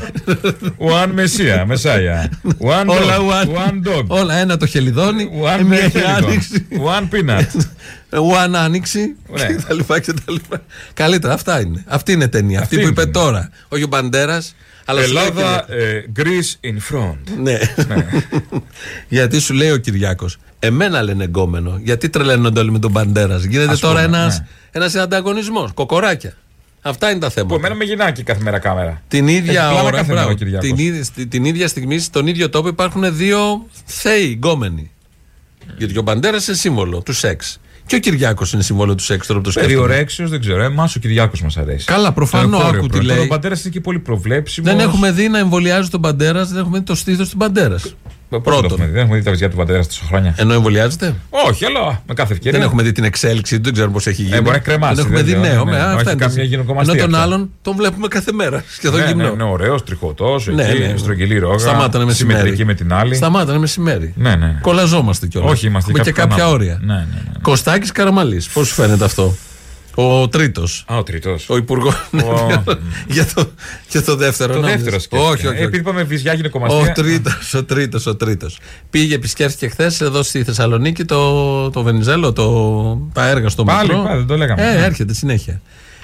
[0.77, 2.25] One Messiah, Messiah.
[2.59, 3.45] One Όλα dog.
[3.45, 3.47] one.
[3.69, 4.03] One dog.
[4.07, 5.29] Όλα ένα το χελιδόνι.
[5.43, 6.23] One ε, μία Messiah.
[6.23, 6.67] άνοιξη.
[6.71, 7.61] One peanut.
[8.09, 9.15] One άνοιξη.
[9.29, 9.45] Ναι.
[9.45, 10.61] Και τα λοιπά και τα λοιπά.
[10.93, 11.83] Καλύτερα, αυτά είναι.
[11.87, 12.59] Αυτή είναι η ταινία.
[12.61, 13.29] Αυτή, Αυτή που είναι είπε η ταινία.
[13.31, 13.49] τώρα.
[13.67, 14.55] Όχι ο Μπαντέρας.
[14.89, 15.85] Αλλά σου λέει ο Ελλάδα, Κυριάκος.
[15.85, 17.17] ε, Greece in front.
[17.43, 17.57] Ναι.
[19.17, 20.37] Γιατί σου λέει ο Κυριάκος.
[20.59, 21.79] Εμένα λένε εγκόμενο.
[21.83, 23.37] Γιατί τρελαίνονται όλοι με τον Μπαντέρα.
[23.37, 24.47] Γίνεται Ας τώρα πούμε, ένα ναι.
[24.71, 25.71] ένας ανταγωνισμός.
[25.73, 26.33] Κοκοράκια.
[26.81, 27.55] Αυτά είναι τα Που θέματα.
[27.55, 29.01] εμένα με γυρνάει κάθε μέρα κάμερα.
[29.07, 30.67] Την ίδια Έχει πλάνα ώρα, κάθε μπράβο, μέρα ο Κυριάκος.
[30.69, 34.91] την, ίδια, στη- την ίδια στιγμή, στον ίδιο τόπο υπάρχουν δύο θέοι γκόμενοι.
[35.77, 37.59] Γιατί ο Μπαντέρα είναι σύμβολο του σεξ.
[37.87, 39.75] Και ο Κυριάκος είναι σύμβολο του σεξ τώρα που το σκέφτομαι.
[39.79, 40.63] Περιορέξιο δεν ξέρω.
[40.63, 41.85] Εμά ο Κυριάκος μας αρέσει.
[41.85, 43.13] Καλά, προφανώς, Το εγχώριο άκου τι πρώτο.
[43.13, 43.23] λέει.
[43.23, 44.69] Ο πατέρας είναι και πολύ προβλέψιμος.
[44.71, 47.79] Δεν έχουμε δει να εμβολιάζει τον Μπαντέρα, δεν έχουμε δει το στήθος του Μπαντέρα.
[48.43, 48.77] Πρώτον.
[48.77, 50.33] Δεν έχουμε δει τα βυζιά του πατέρα τόσα χρόνια.
[50.37, 52.59] Ενώ εμβολιάζεται; Όχι, αλλά με κάθε ευκαιρία.
[52.59, 54.35] Δεν έχουμε δει την εξέλιξη του, δεν ξέρουμε πώς έχει γίνει.
[54.35, 55.63] Ε, μπορεί να κρεμάσει, Δεν έχουμε δεν δει ξέρω, νέο.
[55.65, 55.83] ναι, με, ναι.
[55.83, 57.25] α, Όχι αυτά είναι καμία τα- γυναικομαστία Ενώ τον αυτά.
[57.25, 58.63] άλλον τον βλέπουμε κάθε μέρα.
[58.69, 59.35] Σχεδόν Ναι, ναι, γυμνό.
[59.35, 60.93] ναι, ωραίος, τριχωτός, Ναι, εκεί, ναι.
[60.97, 61.57] στρογγυλή ρόγα.
[61.57, 62.37] Σταμάτανε μεσημέρι.
[62.39, 63.15] Συμμετρική με την άλλη.
[63.15, 64.13] Σταμάτανε μεσημέρι.
[64.17, 64.57] Ναι, ναι.
[64.61, 65.51] Κολαζόμαστε κιόλας.
[65.51, 66.63] Όχι, είμαστε Έχουμε και κάποια κάποια ανάποδα.
[66.63, 66.79] όρια.
[66.81, 67.31] Ναι, ναι, ναι.
[67.41, 68.47] Κωστάκης Καραμαλής.
[68.47, 69.35] Πώς σου φαίνεται αυτό;
[69.99, 70.85] Ο τρίτος.
[70.87, 71.49] Α, ο τρίτος.
[71.49, 72.09] Ο υπουργός.
[73.07, 73.49] για, το,
[73.89, 74.53] για το δεύτερο.
[74.53, 74.75] Το νόμιζα.
[74.77, 75.31] δεύτερο σκέφτηκα.
[75.31, 75.55] Όχι, όχι.
[75.55, 75.63] όχι.
[75.63, 76.91] Επειδή είπαμε βυζιά Ο γυναικομαστία.
[76.91, 78.59] τρίτος, ο τρίτος, ο τρίτος.
[78.89, 84.03] Πήγε, επισκέφθηκε χθες εδώ στη Θεσσαλονίκη το, το Βενιζέλο, το, τα έργα στο Πάλι, μετρό.
[84.03, 84.61] πάλι, δεν το λέγαμε.
[84.69, 84.83] Ε, Ναι.
[84.85, 85.61] έρχεται συνέχεια.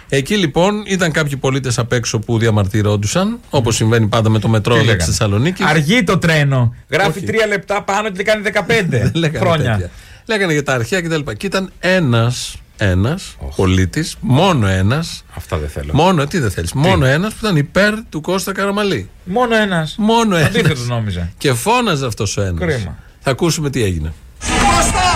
[0.09, 4.73] Εκεί λοιπόν ήταν κάποιοι πολίτες απ' έξω που διαμαρτυρόντουσαν, όπως συμβαίνει πάντα με το μετρό
[4.73, 5.63] Τι εδώ τη λέγανε; Θεσσαλονίκη.
[5.65, 6.75] Αργεί το τρένο.
[6.89, 7.25] Γράφει Όχι.
[7.25, 8.59] τρία λεπτά πάνω και κάνει 15
[9.13, 9.71] Λέγανε χρόνια.
[9.71, 9.89] τέτοια.
[10.25, 11.19] Λέγανε για τα αρχαία κτλ.
[11.19, 15.23] Και, και ήταν ένας ένας πολίτης, μόνο ένας.
[15.35, 15.89] Αυτά δεν θέλω.
[15.93, 16.73] Μόνο, τι δεν θέλεις.
[16.73, 19.09] Μόνο ένας που ήταν υπέρ του Κώστα Καραμαλή.
[19.23, 19.95] Μόνο ένας.
[19.97, 20.49] Μόνο ένας.
[20.49, 21.31] Αντίθετο νόμιζα.
[21.37, 22.59] Και φώναζε αυτός ο ένας.
[22.59, 22.97] Κρίμα.
[23.19, 24.13] Θα ακούσουμε τι έγινε.
[24.39, 25.07] Κώστα!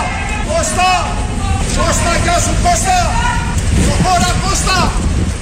[0.48, 0.90] Κώστα!
[1.76, 2.98] Κώστα, γεια σου Κώστα!
[3.86, 4.92] Προχώρα Κώστα!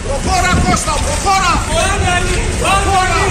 [0.07, 0.93] Προχώρα Κώστα!
[1.07, 1.53] Προχώρα!
[2.61, 3.27] Προχώρα!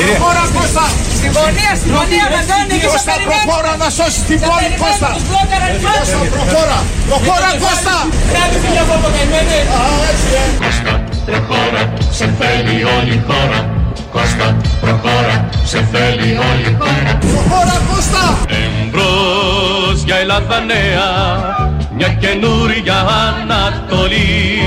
[0.00, 0.14] Προχώρα Κώστα!
[0.16, 0.84] Προχώρα Κώστα!
[1.22, 3.34] Συμφωνία, συμφωνία, Μαντώνη, και σε Κώστα, περιμένω.
[3.36, 5.08] προχώρα να σώσεις την πόλη Κώστα!
[5.16, 6.30] Τους μπλόκαραν οι Κώστα, φάτες.
[6.36, 6.78] προχώρα!
[7.10, 7.96] Προχώρα Κώστα!
[8.32, 9.58] Κράτη φιλιά από το καημένε.
[9.76, 9.80] Α,
[10.10, 10.44] έτσι, ε.
[11.28, 11.82] Προχώρα,
[12.18, 13.60] σε θέλει όλη η χώρα.
[14.14, 14.46] Κώστα,
[14.82, 15.36] προχώρα,
[15.70, 17.12] σε θέλει όλη η χώρα.
[17.32, 18.24] Προχώρα Κώστα!
[18.62, 21.08] Εμπρός για Ελλάδα νέα,
[21.96, 24.62] μια καινούρια Ανατολή.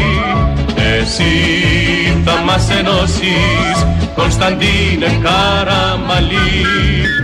[0.99, 1.31] Εσύ
[2.29, 6.51] θα μας ενώσεις, Κωνσταντίνε Καραμαλή.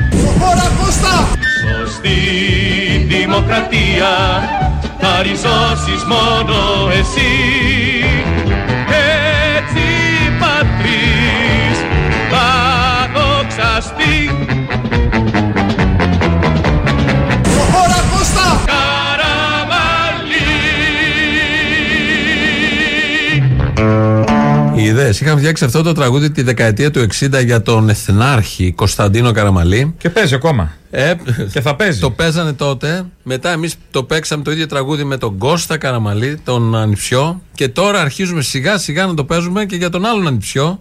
[0.10, 1.28] Προχώρα Κώστα!
[1.62, 2.20] Σωστή
[3.08, 4.14] δημοκρατία
[5.00, 7.34] θα ριζώσεις μόνο εσύ
[9.58, 9.88] Έτσι
[10.40, 11.78] πατρίς
[12.30, 12.48] θα
[13.16, 14.35] δοξαστεί
[25.10, 29.94] Είχαμε φτιάξει αυτό το τραγούδι τη δεκαετία του 60 για τον Εθνάρχη Κωνσταντίνο Καραμαλή.
[29.98, 30.74] Και παίζει ακόμα.
[30.92, 31.14] Ε,
[31.52, 32.00] και θα παίζει.
[32.00, 33.06] Το παίζανε τότε.
[33.24, 37.42] Μετά εμείς το παίξαμε το ίδιο τραγούδι με τον Κώστα Καραμαλή, τον Ανιψιό.
[37.54, 40.80] Και τώρα αρχίζουμε σιγά σιγά να το παίζουμε και για τον άλλον Ανιψιό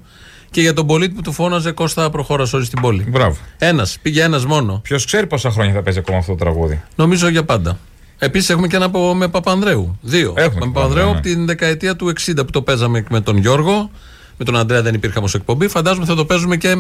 [0.51, 3.07] και για τον πολίτη που του φώναζε Κώστα προχώρα όλη στην πόλη.
[3.09, 3.37] Μπράβο.
[3.59, 4.81] Ένας, πήγε ένας μόνο.
[4.83, 6.83] Ποιος ξέρει πόσα χρόνια θα παίζει ακόμα αυτό το τραγούδι.
[6.97, 7.79] Νομίζω για πάντα.
[8.19, 9.99] Επίσης έχουμε και ένα από, με Παπανδρέου.
[10.01, 10.35] Δύο.
[10.37, 13.37] Έχουμε με και Παπανδρέου Παπανδρέου, από την δεκαετία του 60 που το παίζαμε με τον
[13.37, 13.91] Γιώργο.
[14.37, 15.69] Με τον Αντρέα δεν υπήρχαμε ως εκπομπή.
[15.69, 16.75] Φαντάζομαι θα το παίζουμε και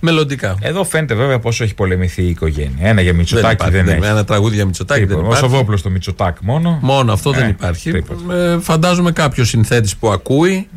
[0.00, 0.56] μελλοντικά.
[0.60, 2.88] Εδώ φαίνεται βέβαια πόσο έχει πολεμηθεί η οικογένεια.
[2.88, 4.06] Ένα για Μητσοτάκη υπάρχει, δεν, έχει.
[4.06, 5.26] Ένα τραγούδι για Μητσοτάκη δεν Τίποτα.
[5.26, 5.50] Ο υπάρχει.
[5.50, 6.78] Σοβόπουλο το Μητσοτάκ μόνο.
[6.82, 7.90] Μόνο αυτό δεν Ε, υπάρχει.
[7.92, 8.34] τίποτα.
[8.34, 10.68] Ε, φαντάζομαι κάποιος συνθέτης που ακούει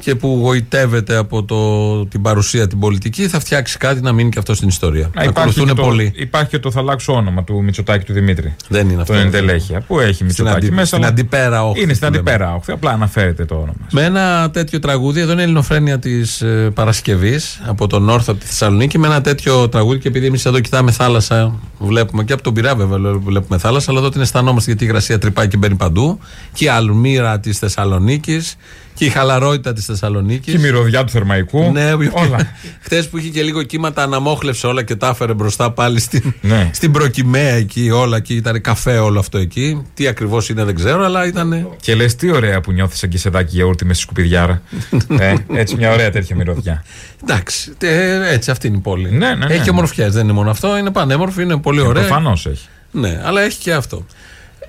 [0.00, 4.38] και που γοητεύεται από το, την παρουσία την πολιτική θα φτιάξει κάτι να μείνει και
[4.38, 5.00] αυτό στην ιστορία.
[5.02, 6.12] Να υπάρχει, Ακολουθούν και το, πολλοί.
[6.16, 8.54] υπάρχει και το θα αλλάξω όνομα του Μητσοτάκη του Δημήτρη.
[8.68, 9.12] Δεν είναι αυτό.
[9.12, 9.80] Το εντελέχεια.
[9.80, 10.86] Πού έχει Μητσοτάκη αντι- μέσα.
[10.86, 12.30] στην αλλά αντιπέρα όχθη Είναι στην που λέμε.
[12.30, 12.72] αντιπέρα όχθη.
[12.72, 13.74] Απλά αναφέρεται το όνομα.
[13.90, 18.40] Με ένα τέτοιο τραγούδι, εδώ είναι η Ελληνοφρένεια της ε, Παρασκευής από τον Όρθο από
[18.40, 18.98] τη Θεσσαλονίκη.
[18.98, 22.74] Με ένα τέτοιο τραγούδι, και επειδή εμείς εδώ κοιτάμε θάλασσα, βλέπουμε και από τον Πειρά
[22.74, 26.18] βέβαια βλέπουμε θάλασσα, αλλά εδώ την αισθανόμαστε γιατί η υγρασία τρυπάει και μπαίνει παντού.
[26.52, 28.56] Και η αλμύρα της Θεσσαλονίκης
[28.94, 30.52] και η χαλαρότητα της Θεσσαλονίκης.
[30.52, 31.70] Και η μυρωδιά του Θερμαϊκού.
[31.72, 32.52] Ναι, όλα.
[32.80, 36.70] Χθες που είχε και λίγο κύματα, αναμόχλευσε όλα και τα έφερε μπροστά πάλι στην, Ναι.
[36.72, 37.90] στην προκυμαία εκεί.
[37.90, 39.82] Όλα εκεί ήταν καφέ όλο αυτό εκεί.
[39.94, 41.68] Τι ακριβώς είναι δεν ξέρω, αλλά ήταν.
[41.80, 44.62] Και λες τι ωραία που νιώθει σαν κεσεδάκι γιαούρτι με στη σκουπιδιάρα.
[45.18, 46.84] ε, έτσι μια ωραία τέτοια μυρωδιά.
[47.22, 49.10] Εντάξει, ε, έτσι αυτή είναι η πόλη.
[49.10, 49.54] Ναι, ναι, ναι.
[49.54, 50.78] Έχει και ομορφιές, δεν είναι μόνο αυτό.
[50.78, 52.04] Είναι πανέμορφη, είναι πολύ ωραία.
[52.04, 52.66] Προφανώς έχει.
[52.90, 54.06] Ναι, αλλά έχει και αυτό.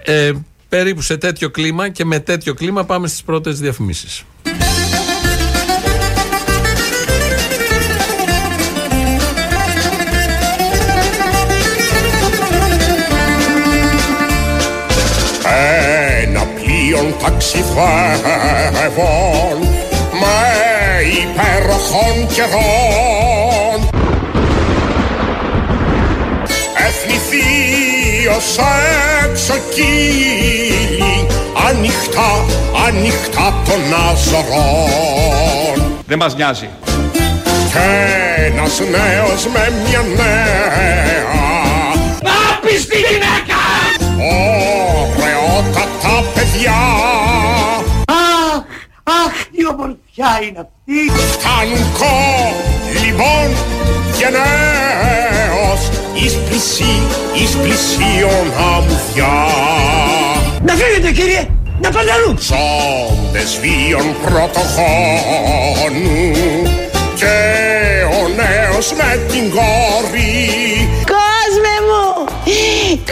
[0.05, 0.31] Ε,
[0.69, 4.23] περίπου σε τέτοιο κλίμα και με τέτοιο κλίμα πάμε στις πρώτες διαφημίσεις.
[16.21, 17.65] Ένα πλοίο ταξιδεύων
[20.11, 20.37] με
[21.21, 23.14] υπέροχων καιρών
[28.35, 28.59] Εθνηθεί ως
[29.29, 31.27] εξοκύλι
[31.67, 32.45] ανοιχτά,
[32.87, 36.69] ανοιχτά των αζωρών Δεν μας νοιάζει.
[37.43, 37.77] Κι
[38.45, 41.33] ένας νέος με μια νέα
[42.51, 43.61] Άπιστη γυναίκα!
[45.07, 46.79] Ωραιότατα παιδιά
[48.07, 48.63] Αχ,
[49.03, 50.99] αχ, τι ομορφιά είναι αυτή!
[51.31, 52.15] Φτάνουν κο,
[53.03, 53.47] λοιπόν,
[54.17, 55.24] γενναίος
[56.23, 57.01] Εις πλησί,
[57.33, 59.35] εις πλησίον αμμουδιά
[60.65, 61.47] Να φύγετε κύριε,
[61.81, 62.37] να πάτε αλλού!
[62.39, 66.13] Ζώντες βίων πρωτογόνου
[67.15, 67.35] Και
[68.19, 72.25] ο νέος με την κόρη Κόσμε μου!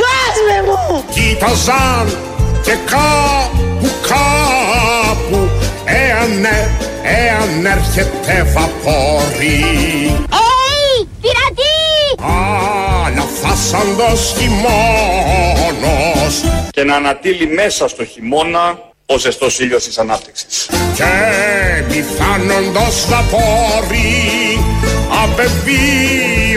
[0.04, 1.04] Κόσμε μου!
[1.14, 2.18] Κοίταζαν
[2.62, 5.50] και κάπου κάπου
[5.86, 6.70] Εάν, ε-
[7.04, 9.64] εάν έρχεται βαπόρι
[10.30, 11.08] Έι!
[11.22, 11.72] Πειρατή!
[13.54, 14.64] Αλλά φάσαντος χειμώνος
[16.72, 20.70] Και να ανατείλει μέσα στο χειμώνα ο ζεστός ήλιος της ανάπτυξης.
[20.96, 21.04] Και
[21.88, 24.60] πιθάνοντος βαπόρι
[25.24, 26.54] Απεβίωσεν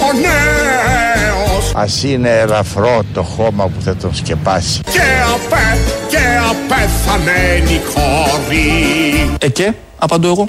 [0.00, 4.80] ο νέος Ας είναι ελαφρό το χώμα που θα τον σκεπάσει.
[4.80, 5.00] Και
[5.34, 5.78] απέ,
[6.08, 6.18] και
[6.50, 10.46] απέθανε η κόρη Ε και, απαντώ εγώ.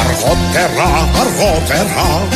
[0.00, 2.28] Αργότερα, αργότερα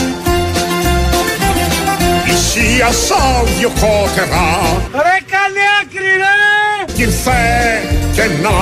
[2.54, 4.46] Πλησίασαν δυο κότερα
[4.92, 6.38] Ρε καλή άκρη ρε!
[6.94, 7.42] Κι ήρθε
[8.14, 8.58] και ένα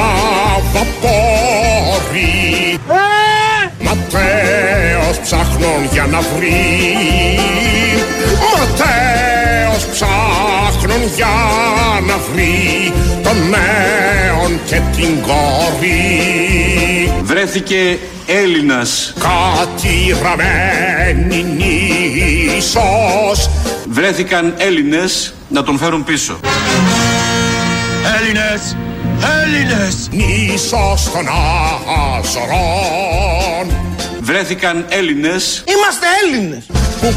[0.73, 2.35] βαπόρι
[2.89, 2.91] Ε!
[3.85, 6.61] Ματέος ψάχνων για να βρει
[8.59, 11.35] Ματέος ψάχνων για
[12.07, 19.15] να βρει Τον νέον και την κόρη Βρέθηκε Έλληνας.
[19.19, 23.51] Κατηραμένη νήσος
[23.89, 26.41] Βρέθηκαν Έλληνες να τον φέρουν πίσω.
[28.19, 28.77] Έλληνες!
[29.43, 30.09] Έλληνες!
[30.11, 31.29] Νήσος των
[32.19, 33.77] Αζωρών
[34.21, 36.67] Βρέθηκαν Έλληνες Είμαστε Έλληνες!
[37.01, 37.15] που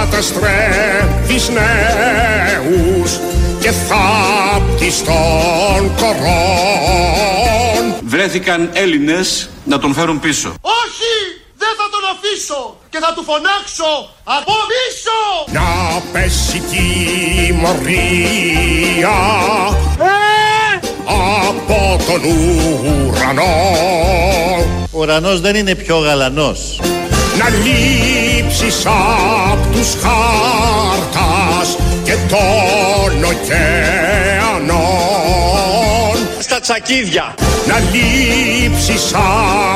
[0.00, 3.20] καταστρέφεις νέους
[3.60, 7.94] και θάπτεις των κορών.
[8.04, 10.54] Βρέθηκαν Έλληνες να τον φέρουν πίσω.
[10.60, 11.23] Όχι!
[11.64, 12.62] Δεν θα τον αφήσω!
[12.92, 13.90] Και θα του φωνάξω
[14.38, 15.18] από πίσω!
[15.58, 15.68] Να
[16.12, 16.58] πέσει
[17.50, 19.16] τιμωρία
[19.98, 20.12] Ε!
[21.40, 23.54] από τον ουρανό
[24.92, 26.80] Ο ουρανός δεν είναι πιο γαλανός.
[27.38, 31.68] να λείψεις απ' τους χάρτας
[32.04, 35.13] και των ωκεανών Στα
[36.64, 37.34] τσακίδια.
[37.66, 39.14] Να λείψεις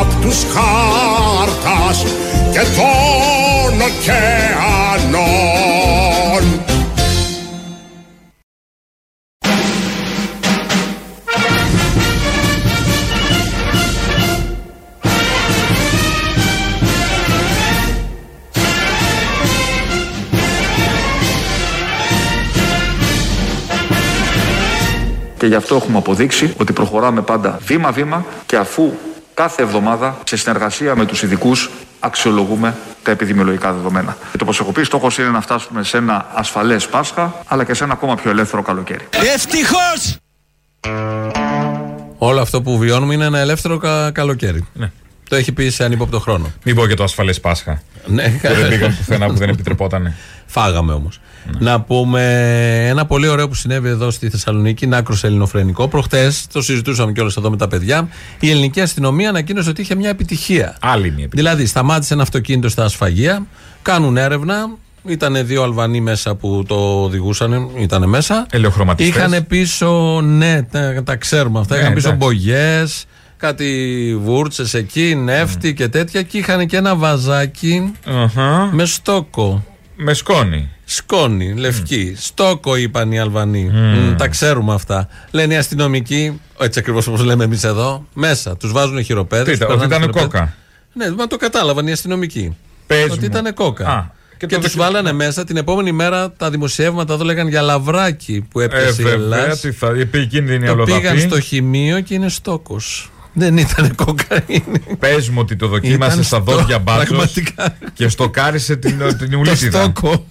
[0.00, 2.04] απ' τους χάρτας
[2.52, 5.28] και των ωκεανών.
[25.38, 28.92] Και γι' αυτό έχουμε αποδείξει ότι προχωράμε πάντα βήμα-βήμα και αφού
[29.34, 31.70] κάθε εβδομάδα σε συνεργασία με τους ειδικούς
[32.00, 34.16] αξιολογούμε τα επιδημιολογικά δεδομένα.
[34.30, 37.74] Και το όπως έχω πει, στόχος είναι να φτάσουμε σε ένα ασφαλές Πάσχα, αλλά και
[37.74, 39.08] σε ένα ακόμα πιο ελεύθερο καλοκαίρι.
[39.34, 40.16] Ευτυχώς!
[42.18, 44.66] Όλο αυτό που βιώνουμε είναι ένα ελεύθερο κα- καλοκαίρι.
[44.72, 44.90] Ναι.
[45.28, 46.52] Το έχει πει σε ανύποπτο χρόνο.
[46.64, 47.82] Μην πω και το ασφαλές Πάσχα.
[48.06, 48.28] Ναι.
[48.28, 50.14] Που δεν πήγαν πουθενά που δεν επιτρεπότανε.
[50.46, 51.20] Φάγαμε όμως.
[51.58, 52.22] Να πούμε
[52.88, 55.88] ένα πολύ ωραίο που συνέβη εδώ στη Θεσσαλονίκη, είναι άκρο ελληνοφρενικό.
[55.88, 58.08] Προχτές το συζητούσαμε κιόλας εδώ με τα παιδιά.
[58.40, 60.76] Η ελληνική αστυνομία ανακοίνωσε ότι είχε μια επιτυχία.
[60.80, 61.50] Άλλη μια επιτυχία.
[61.50, 63.46] Δηλαδή, σταμάτησε ένα αυτοκίνητο στα ασφαγεία,
[63.82, 64.70] κάνουν έρευνα.
[65.06, 68.46] Ήταν δύο Αλβανοί μέσα που το οδηγούσαν, ήταν μέσα.
[68.50, 69.16] Ελαιοχρωματιστές.
[69.16, 71.74] Είχαν πίσω, ναι, τα, τα ξέρουμε αυτά.
[71.74, 72.26] Ναι, είχαν πίσω εντάξει.
[72.26, 73.06] μπογιές,
[73.38, 76.22] κάτι βούρτσες εκεί, νεύτη και τέτοια.
[76.22, 78.68] Και είχαν και ένα βαζάκι Αχα.
[78.72, 79.64] με στόκο.
[79.96, 80.68] Με σκόνη.
[80.84, 82.14] Σκόνη, λευκή.
[82.16, 83.70] Στόκο είπαν οι Αλβανοί.
[83.72, 85.08] Μμ, τα ξέρουμε αυτά.
[85.30, 88.56] Λένε οι αστυνομικοί, έτσι ακριβώς όπως λέμε εμείς εδώ, μέσα.
[88.56, 89.58] Τους βάζουν χειροπέδες.
[89.58, 90.54] Τι ήταν, ότι ήταν κόκα.
[90.92, 92.56] Ναι, μα το κατάλαβαν οι αστυνομικοί.
[92.86, 93.24] Πες ότι μου.
[93.24, 93.86] ήταν κόκα.
[93.88, 94.04] Α,
[94.36, 98.46] και και τους το- βάλανε μέσα την επόμενη μέρα τα δημοσιεύματα εδώ λέγανε για λαβράκι
[98.50, 99.56] που Ε, έπεσε η βέβαια, Ελλάδα.
[99.58, 101.20] τι θα, η επικίνδυνη Το πήγαν ολοδαπή.
[101.20, 103.10] στο χημείο και είναι στόκος.
[103.38, 104.62] Δεν ήταν κοκαίνη.
[104.98, 107.76] Πες μου ότι το δοκίμασες Ήταν στα στο- δόντια μπάτσο πραγματικά.
[107.94, 109.82] και στοκάρισε την, την Το ουλίτιδα.
[109.82, 110.26] στόκο.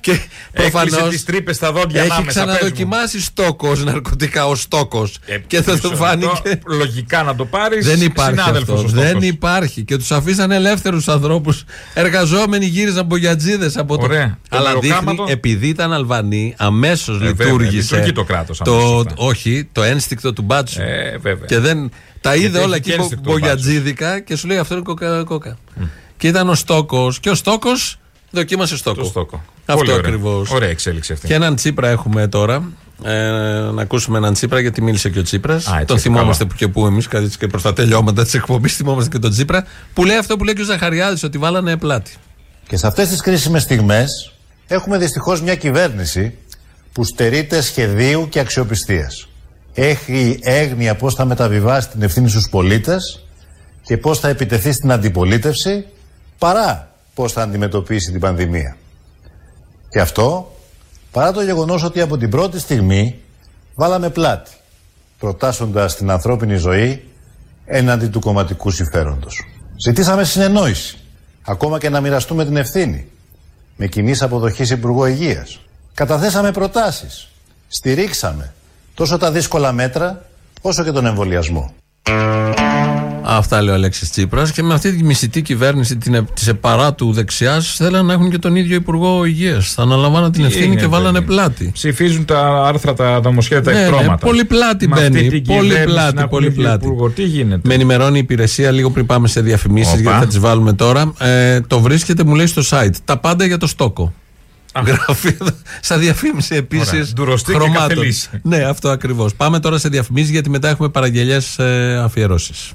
[0.00, 2.40] και Έκλεισε προφανώς τις τρύπες στα δόντια έχει ανάμεσα.
[2.40, 2.50] πες μου.
[2.52, 5.18] ξαναδοκιμάσει στόκος ναρκωτικά ο στόκος.
[5.26, 6.60] Ε, και θα μισό του λεπτό, φάνηκε.
[6.66, 7.86] Λογικά να το πάρεις.
[7.86, 8.84] Δεν υπάρχει αυτός.
[8.84, 9.24] Ο Δεν στόκος.
[9.28, 9.82] υπάρχει.
[9.84, 11.64] Και τους αφήσαν ελεύθερους ανθρώπους.
[11.94, 14.02] Εργαζόμενοι γύριζαν μπογιατζίδε από το.
[14.04, 14.38] Ωραία.
[14.48, 15.24] Το Αλλά δείχνει, μεροκάματο.
[15.28, 17.94] επειδή ήταν Αλβανοί, αμέσως βέβαια, λειτουργήσε.
[17.94, 19.14] λειτουργεί το κράτος το, αμέσως, σωστά.
[19.16, 20.80] όχι, το ένστικτο του μπάτσου.
[20.80, 21.46] Ε, βέβαια.
[21.46, 21.90] Και δεν.
[22.20, 24.74] Τα είδε Γιατί όλα έχει και εκεί μπο- ένστικτο ο μπογιατζίδικα και σου λέει αυτό
[24.74, 25.22] είναι κοκα.
[25.24, 25.58] κοκα.
[26.16, 27.20] Και ήταν ο στόκος.
[27.20, 27.98] Και ο στόκος
[28.30, 29.00] δοκίμασε στόκο.
[29.02, 29.42] Το στόκο.
[29.66, 30.00] Αυτό Πολύ ωραία.
[30.06, 30.50] ακριβώς.
[30.50, 31.26] Ωραία εξέλιξη αυτή.
[31.26, 32.70] Και έναν Τσίπρα έχουμε τώρα.
[33.04, 33.10] Ε,
[33.72, 35.66] να ακούσουμε έναν Τσίπρα, γιατί μίλησε και ο Τσίπρας.
[35.72, 36.50] έτσι, Τον θυμόμαστε καλά.
[36.50, 39.66] που και που εμείς, κάτι και προς τα τελειώματα της εκπομπής, θυμόμαστε και τον Τσίπρα.
[39.94, 42.12] Που λέει αυτό που λέει και ο Ζαχαριάδης, ότι βάλανε πλάτη.
[42.68, 44.32] Και σε αυτές τις κρίσιμες στιγμές
[44.66, 46.34] έχουμε δυστυχώς μια κυβέρνηση
[46.92, 49.28] που στερείται σχεδίου και αξιοπιστίας.
[49.74, 53.24] Έχει έγνοια πώς θα μεταβιβάσει την ευθύνη στους πολίτες
[53.82, 55.86] και πώς θα επιτεθεί στην αντιπολίτευση
[56.38, 58.76] παρά πώς θα αντιμετωπίσει την πανδημία.
[59.88, 60.56] Και αυτό
[61.10, 63.20] παρά το γεγονός ότι από την πρώτη στιγμή
[63.74, 64.50] βάλαμε πλάτη
[65.18, 67.04] προτάσσοντας την ανθρώπινη ζωή
[67.64, 69.44] έναντι του κομματικού συμφέροντος.
[69.84, 70.98] Ζητήσαμε συνεννόηση,
[71.42, 73.06] ακόμα και να μοιραστούμε την ευθύνη,
[73.76, 75.60] με κοινής αποδοχής Υπουργό Υγείας.
[75.94, 77.28] Καταθέσαμε προτάσεις,
[77.68, 78.52] στηρίξαμε
[79.00, 80.22] τόσο τα δύσκολα μέτρα,
[80.60, 81.74] όσο και τον εμβολιασμό.
[83.22, 84.52] Αυτά λέει ο Αλέξης Τσίπρας.
[84.52, 85.98] Και με αυτή τη μισητή κυβέρνηση
[86.34, 89.72] της επαρά του δεξιάς θέλανε να έχουν και τον ίδιο Υπουργό Υγείας.
[89.72, 91.26] Θα αναλαμβάναν την Τι ευθύνη είναι, και βάλανε παιδί.
[91.32, 91.70] πλάτη.
[91.72, 94.26] Ψηφίζουν τα άρθρα, τα, τα νομοσχέδια, τα Ναι, ναι, εκτρώματα.
[94.26, 95.28] πολύ πλάτη Με αυτή μπαίνει.
[95.28, 96.84] την Πολύ κυβέρνηση να πλάτη, έχουν πολύ ίδιο πλάτη.
[96.86, 97.08] υπουργό.
[97.08, 100.00] Τι γίνεται; Με ενημερώνει η υπηρεσία λίγο πριν πάμε σε διαφημίσεις, Όπα.
[100.02, 101.12] γιατί θα τις βάλουμε τώρα.
[101.18, 102.94] Ε, το βρίσκεται, μου λέει στο site.
[103.04, 104.12] Τα πάντα για το στόκο.
[104.74, 106.92] Γράφει εδώ, σαν διαφήμιση επίσης.
[106.92, 107.06] Ωραία.
[107.14, 108.30] Ντουροστή και καφελής.
[108.42, 109.34] Ναι, αυτό ακριβώς.
[109.34, 112.72] Πάμε τώρα σε διαφημίσεις, γιατί μετά έχουμε παραγγελίε ε, αφιερώσεις.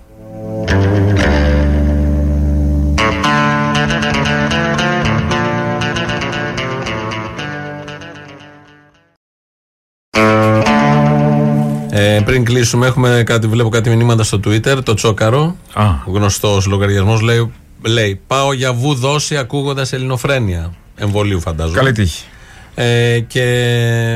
[11.89, 14.84] Ε, πριν κλείσουμε, έχουμε κάτι, βλέπω κάτι μηνύματα στο Twitter.
[14.84, 15.55] Το Τσόκαρο,
[16.05, 20.73] γνωστός λογαριασμός, λέει, λέει: Πάω για βου δόση ακούγοντας ελληνοφρένεια.
[20.95, 21.77] Εμβολίου, φαντάζομαι.
[21.77, 22.23] Καλή τύχη.
[22.77, 23.41] Ε, και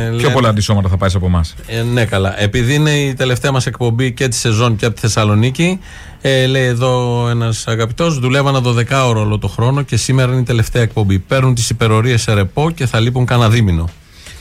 [0.09, 1.45] Πιο λένε- πολλά αντισώματα θα πάει από εμά.
[1.67, 2.41] ε, ναι, καλά.
[2.41, 5.79] Επειδή είναι η τελευταία μας εκπομπή και τη σεζόν και από τη Θεσσαλονίκη,
[6.21, 10.43] ε, λέει εδώ ένας αγαπητός, δουλεύανα 12 ώρο όλο το χρόνο και σήμερα είναι η
[10.43, 11.19] τελευταία εκπομπή.
[11.19, 13.89] Παίρνουν τις υπερορίες σε ρεπό και θα λείπουν κανένα δίμηνο.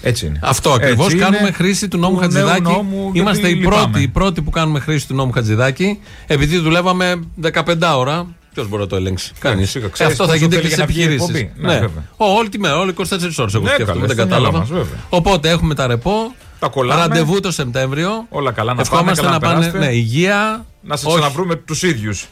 [0.03, 0.38] Έτσι είναι.
[0.42, 1.05] Αυτό ακριβώς.
[1.05, 1.24] Έτσι είναι.
[1.24, 2.77] Κάνουμε χρήση του νόμου Του νέου Χατζηδάκη.
[2.77, 4.01] νόμου, Είμαστε γιατί οι πρώτοι, λυπάμαι.
[4.01, 5.98] οι πρώτοι που κάνουμε χρήση του νόμου Χατζηδάκη.
[6.27, 8.27] Επειδή δουλεύαμε 15 ώρα.
[8.55, 9.71] Ποιος μπορεί να το ελέγξει; Κανείς.
[9.71, 9.91] σίγουρα.
[9.93, 11.43] Ξέρεις Αυτό θα πόσο γίνεται και θέλει στι για να βγει η επιχειρήσεις.
[11.43, 11.67] εκπομπή.
[11.75, 12.05] Ναι, βέβαια.
[12.17, 13.55] όλη τη μέρα, όλη 24 ώρες.
[13.55, 14.59] Εγώ Ναι, σκέφτομαι, καλέ, δεν στο μυαλό κατάλαβα.
[14.59, 14.99] μας, βέβαια.
[15.09, 16.35] Οπότε έχουμε τα ρεπό.
[16.59, 17.01] Τα κολλάμε.
[17.01, 18.27] Ραντεβού το Σεπτέμβριο.
[18.29, 19.65] Όλα καλά να Ευχόμαστε πάνε, να καλά πάνε.
[19.71, 19.91] περάσετε.
[19.93, 20.65] Ναι, υγεία.
[20.83, 22.27] Να σα όχι- ξαναβρούμε τους ίδιους.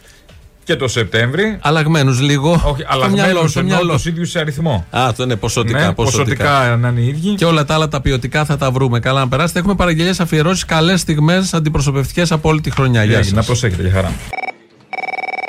[0.65, 1.59] Και το Σεπτέμβρη.
[1.61, 2.51] Αλλαγμένους λίγο.
[2.51, 3.93] Όχι, Στο αλλαγμένους μυαλό, στο εννοώ μυαλό.
[3.93, 4.87] τους ίδιους σε αριθμό.
[4.91, 5.87] Α, αυτό είναι ποσοτικά.
[5.87, 7.35] Ναι, ποσοτικά να είναι οι ίδιοι.
[7.35, 9.01] Και όλα τα άλλα τα ποιοτικά θα τα βρούμε.
[9.01, 9.59] Καλά να περάσετε.
[9.59, 13.01] Έχουμε παραγγελίες αφιερώσεις καλές στιγμές αντιπροσωπευτικές από όλη τη χρονιά.
[13.05, 13.33] Γεια Έγινε, σας.
[13.35, 14.13] να προσέχετε, για χαρά.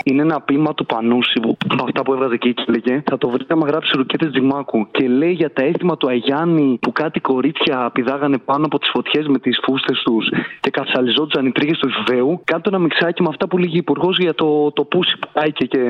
[0.09, 3.03] Είναι ένα ποίημα του Πανούση που από αυτά που έβγαζε εκεί και έλεγε.
[3.09, 4.87] Θα το βρείτε άμα γράψει ρουκέτες Τζιμάκου.
[4.91, 9.27] Και λέει για τα αίσθημα του Αγιάννη που κάτι κορίτσια πηδάγανε πάνω από τις φωτιές
[9.27, 10.25] με τις φούστες τους
[10.59, 12.41] και καθαλιζόντουσαν οι τρίχες του Ιβαίου.
[12.43, 15.65] Κάτω ένα μιξάκι με αυτά που λέγει υπουργός για το, το πούσι που πάει και,
[15.65, 15.81] και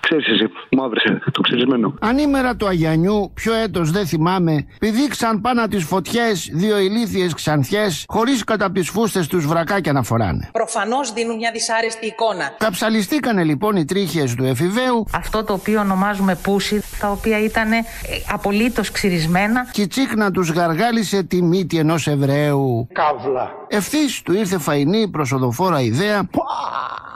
[0.00, 0.46] ξέρεις εσύ.
[0.70, 1.94] Μου άβρεσε το ξερισμένο.
[2.00, 8.44] Ανήμερα του Αγιανιού, ποιο έτος δεν θυμάμαι, πηδήξαν πάνω τις φωτιές δύο ηλίθιες ξανθιές, χωρίς
[8.44, 10.50] κατά τις φούστες τους βρακάκια να φοράνε.
[10.52, 12.54] Προφανώς δίνουν μια δυσάρεστη εικόνα.
[12.58, 17.84] Καψαλιστήκανε λοιπόν οι τρίχες του εφηβαίου, Αυτό το οποίο ονομάζουμε πούσι, τα οποία ήταν ε,
[18.32, 19.66] απολύτως ξυρισμένα.
[19.72, 22.88] και η τσίχνα τους γαργάλισε τη μύτη ενός Εβραίου.
[22.92, 23.50] Καύλα.
[23.68, 26.28] Ευθύς του ήρθε φαϊνή προσοδοφόρα ιδέα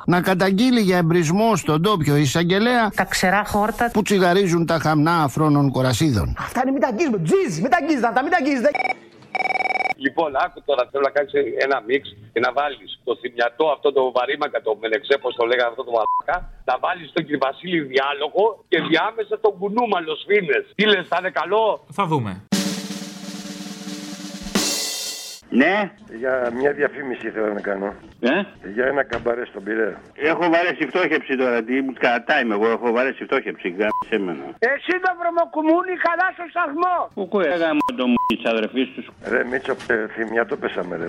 [0.06, 5.70] να καταγγείλει για εμπρισμό στον τόπιο εισαγγελέα τα ξερά χόρτα που τσιγαρίζουν τα χαμνά αφρόνων
[5.70, 6.36] κορασίδων.
[6.38, 7.18] Αυτά είναι μην τα αγγίζουμε.
[7.18, 8.70] Τζιζ, μην τα αγγίζετε, τα μην τα αγγίζετε.
[10.04, 11.32] Λοιπόν, άκου τώρα, θέλω να κάνεις
[11.66, 15.70] ένα μίξ και να βάλεις το θυμιατό αυτό το βαρύμακα, το μενεξέ, πώς το λέγανε
[15.72, 20.58] αυτό το μαλάκα, να βάλεις τον κύριο Βασίλη διάλογο και διάμεσα τον κουνούμαλο σφίνε.
[20.74, 22.32] Τι λες, θα είναι καλό; Θα δούμε.
[25.48, 25.92] Ναι.
[26.18, 27.94] Για μια διαφήμιση θέλω να κάνω.
[28.20, 28.34] Ε;
[28.74, 29.96] Για ένα καμπαρέ στον Πειραιά.
[30.14, 31.62] Έχω βαρέσει φτώχευση τώρα.
[31.62, 32.66] Τι μου κατάει με εγώ.
[32.70, 33.68] Έχω βαρέσει φτώχευση.
[33.68, 34.44] Γάμισε εμένα.
[34.58, 36.94] Εσύ το βρωμοκουμούνι καλά στο σταθμό.
[37.14, 41.08] Πού κολλάγα μου το μου τη αδερφή τους; Ρε Μίτσο, ε, θυμιατό πέσαμε ρε.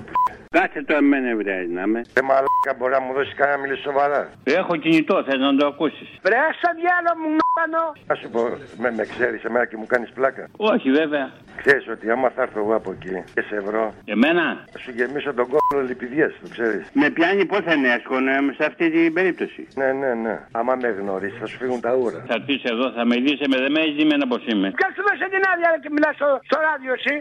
[0.49, 2.01] Κάτσε το εμένα ευρέα να με.
[2.19, 4.21] Ε, μαλάκα μπορεί να μου δώσεις κανένα να μιλήσεις σοβαρά.
[4.43, 6.09] Έχω κινητό, θες να το ακούσεις.
[6.25, 7.83] Βρε στο διάλογο μου νάνο.
[8.07, 8.41] Να σου πω,
[8.77, 10.43] με, με ξέρεις εμένα και μου κάνεις πλάκα.
[10.57, 11.31] Όχι βέβαια.
[11.61, 15.33] Ξέρεις ότι άμα θα έρθω εγώ από εκεί και σε ευρώ, Εμένα; θα σου γεμίσω
[15.33, 16.83] τον κόλλο λιπηδιέ, το ξέρεις.
[16.93, 19.67] Με πιάνει πώς θα είναι εύκολο σε αυτή την περίπτωση.
[19.75, 20.35] Ναι, ναι, ναι.
[20.51, 22.23] Άμα με γνωρίσεις, θα σου φύγουν τα ούρα.
[22.27, 24.67] Θα πεις εδώ, θα με δει, με δεν με έχεις δει με πώς είμαι.
[24.79, 27.13] Ποιο σου δώσε την άδεια ρε, και μιλάς στο, στο ράδιο εσύ.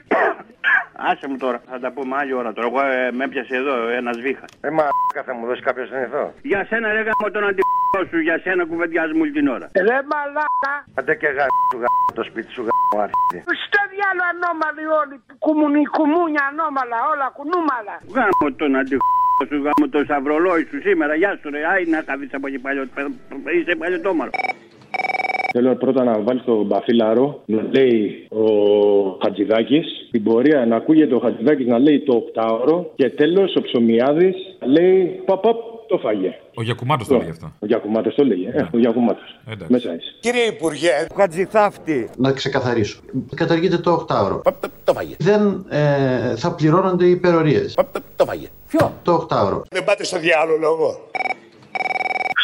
[1.10, 2.66] Άσε μου τώρα, θα τα πούμε άλλη ώρα τώρα.
[2.66, 4.50] Εγώ ε, με έπιασε εδώ ένας βήχας.
[4.60, 6.34] Ε, μαλάκα θα μου δώσεις κάποιος να εδώ.
[6.42, 9.66] Για σένα ρε γάμο τον αντιπρό σου, για σένα κουβεντιάζουμε όλη την ώρα.
[9.88, 10.74] Ρε μαλάκα.
[10.98, 13.38] Άντε και γάμο σου γάμο το σπίτι σου γάμο άρχιτη.
[13.64, 15.16] Στο διάλογο ανώμαλοι όλοι.
[15.44, 17.94] Κουμουνι, κουμούνια ανώμαλα, όλα κουνούμαλα.
[18.16, 21.12] Γάμο τον αντιπρό σου, γάμο το σταυρολόι σου σήμερα.
[21.20, 22.84] Γεια σου ρε, άι να καθίσει από εκεί παλιό.
[23.56, 24.30] Είσαι παλιωτόμαρο.
[25.54, 28.44] Θέλω πρώτα να βάλεις τον Μπαφίλαρο να λέει ο
[29.22, 29.86] Χατζηδάκης.
[30.10, 32.90] Την πορεία να ακούγεται ο Χατζηδάκης να λέει το οκτάωρο.
[32.94, 34.36] Και τέλος ο Ψωμιάδης
[34.66, 35.56] λέει παπ, παπ,
[35.88, 36.38] το φάγε.
[36.54, 37.52] Ο Γιακουμάτος το λέει αυτό.
[37.58, 38.48] Ο Γιακουμάτος το λέγε.
[38.52, 39.38] Ε, ο Γιακουμάτος.
[39.46, 39.72] Εντάξει.
[39.72, 40.14] Μέσα είσαι.
[40.20, 42.10] Κύριε Υπουργέ, Χατζηθάφτη.
[42.16, 43.00] Να ξεκαθαρίσω.
[43.34, 44.42] Καταργείται το οκτάωρο.
[44.84, 45.14] Το φάγε.
[45.18, 47.74] Δεν ε, θα πληρώνονται οι υπερορίες.
[48.16, 48.46] Το φάγε.
[48.68, 49.62] Ποιο; Το οκτάωρο.
[49.70, 51.10] Δεν πάτε στο διάλογο.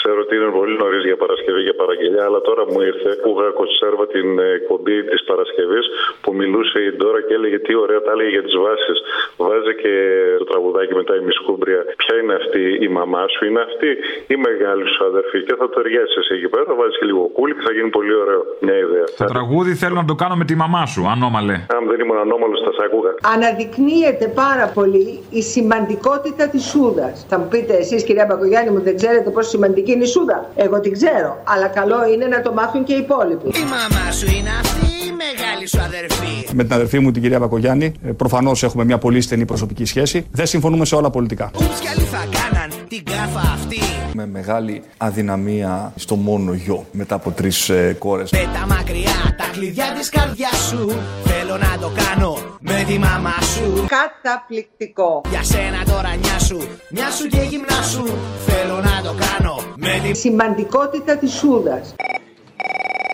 [0.09, 3.49] Ξέρω ότι είναι πολύ νωρίς για Παρασκευή για παραγγελιά, αλλά τώρα μου ήρθε που είχα
[3.61, 5.85] κονσέρβα την ε, εκπομπή της Παρασκευής
[6.23, 8.99] που μιλούσε η Ντόρα και έλεγε τι ωραία τα έλεγε για τις βάσεις.
[9.47, 9.94] Βάζει και
[10.40, 11.81] το τραγουδάκι μετά η Μισκούμπρια.
[12.03, 13.90] Ποια είναι αυτή η μαμά σου, είναι αυτή
[14.35, 15.38] η μεγάλη σου αδερφή.
[15.47, 17.90] Και θα το ταιριάσεις εσύ εκεί πέρα, θα βάζεις και λίγο κούλι και θα γίνει
[17.99, 18.42] πολύ ωραίο.
[18.66, 19.07] Μια ιδέα.
[19.23, 21.57] Το τραγούδι θέλω να το κάνω με τη μαμά σου, ανώμαλε.
[21.77, 23.11] Αν δεν ήμουν ανώμαλος, θα σ' άκουγα.
[23.35, 25.07] Αναδεικνύεται πάρα πολύ
[25.40, 27.14] η σημαντικότητα της Σούδας.
[27.31, 30.50] Θα μου πείτε εσείς κυρία Μπακογιάννη μου δεν ξέρετε πόσο σημαντική είναι η Σούδα.
[30.56, 31.40] Εγώ την ξέρω.
[31.44, 33.48] Αλλά καλό είναι να το μάθουν και οι υπόλοιποι.
[33.48, 36.54] Η μαμά σου είναι αυτή η μεγάλη σου αδερφή.
[36.54, 40.26] Με την αδερφή μου την κυρία Μπακογιάννη, προφανώς έχουμε μια πολύ στενή προσωπική σχέση.
[40.30, 41.50] Δεν συμφωνούμε σε όλα πολιτικά.
[41.54, 43.80] Ούψ κι άλλοι θα κάναν την κάφα αυτή.
[44.14, 48.30] Με μεγάλη αδυναμία στο μόνο γιο μετά από τρεις ε, κόρες.
[48.30, 50.92] Πέτα μακριά τα κλειδιά της καρδιάς σου.
[51.24, 53.87] Θέλω να το κάνω με τη μαμά σου.
[53.99, 55.21] Καταπληκτικό.
[55.31, 56.59] Για σένα τώρα νιά σου,
[56.90, 58.05] μια σου και γυμνά σου.
[58.47, 61.94] Θέλω να το κάνω με τη Η σημαντικότητα της Σούδας.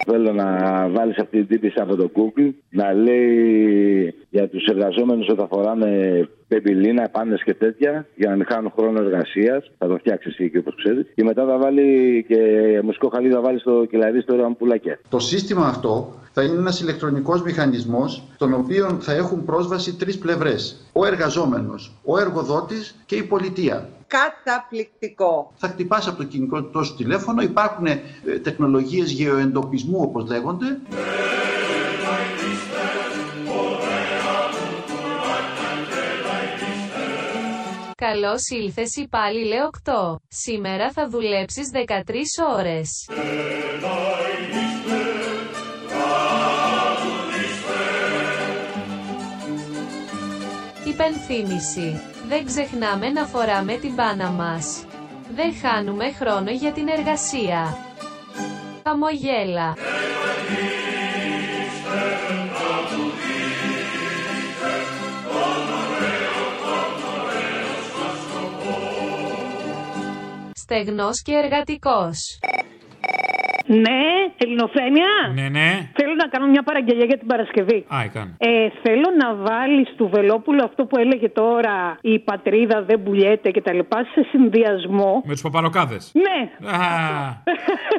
[0.07, 0.49] Θέλω να
[0.89, 7.09] βάλεις αυτή την τύπη από το Google να λέει για τους εργαζόμενους όταν φοράνε πεμπιλίνα,
[7.09, 9.71] πάνες και τέτοια για να μην χάνουν χρόνο εργασίας.
[9.79, 11.07] Θα το φτιάξει εσύ και όπως ξέρεις.
[11.14, 12.38] Και μετά θα βάλει και
[12.83, 15.01] μουσικό χαλί θα βάλει στο κελαρί στο ραμπουλάκια.
[15.09, 20.88] Το σύστημα αυτό θα είναι ένας ηλεκτρονικός μηχανισμός στον οποίο θα έχουν πρόσβαση τρεις πλευρές.
[20.93, 23.88] Ο εργαζόμενος, ο εργοδότης και η πολιτεία.
[24.07, 25.52] Καταπληκτικό.
[25.57, 28.00] Θα χτυπάς από το κινητό σου τηλέφωνο, υπάρχουν ε,
[28.42, 30.67] τεχνολογίες γεωεντοπισμού όπως λέγονται.
[38.11, 40.17] Καλώς ήλθες υπάλληλε 8.
[40.29, 43.09] Σήμερα θα δουλέψεις 13 ώρες.
[50.87, 52.00] Υπενθύμηση.
[52.29, 54.85] Δεν ξεχνάμε να φοράμε την μπάνα μας.
[55.35, 57.79] Δεν χάνουμε χρόνο για την εργασία.
[58.83, 59.75] Χαμογέλα.
[70.65, 72.38] Στεγνός και εργατικός.
[73.67, 74.02] Ναι,
[74.37, 75.12] ελληνοφρένια.
[75.35, 75.90] Ναι, ναι.
[75.94, 77.85] Θέλω να κάνω μια παραγγελία για την Παρασκευή.
[77.94, 78.35] Α, έκανε.
[78.38, 83.60] Ε, θέλω να βάλεις του Βελόπουλου αυτό που έλεγε τώρα η πατρίδα δεν πουλιέται και
[83.60, 85.23] τα λοιπά σε συνδυασμό.
[85.25, 85.98] Με τους παπαροκάδες.
[86.12, 86.69] Ναι.
[86.71, 86.79] Α,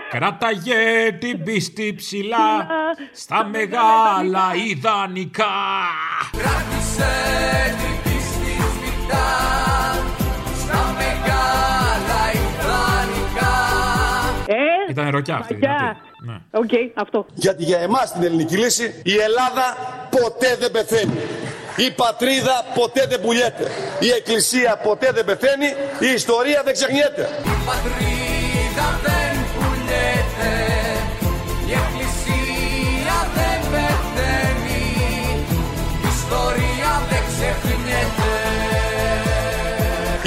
[0.09, 2.67] κράταγε την πίστη ψηλά
[3.11, 5.55] στα μεγάλα ιδανικά.
[6.31, 7.11] Κράτησε
[7.81, 9.25] την πίστη σφιχτά
[14.95, 15.53] Ήταν ροκιά αυτή.
[15.53, 15.75] Παλιά.
[15.79, 15.99] δυνατή.
[16.25, 16.59] Ναι.
[16.61, 17.25] Οκ, αυτό.
[17.33, 19.65] Γιατί για εμάς την ελληνική λύση η Ελλάδα
[20.09, 21.19] ποτέ δεν πεθαίνει.
[21.75, 23.71] Η πατρίδα ποτέ δεν πουλιέται.
[23.99, 25.67] Η εκκλησία ποτέ δεν πεθαίνει.
[25.99, 27.29] Η ιστορία δεν ξεχνιέται.
[27.43, 29.24] Η πατρίδα δεν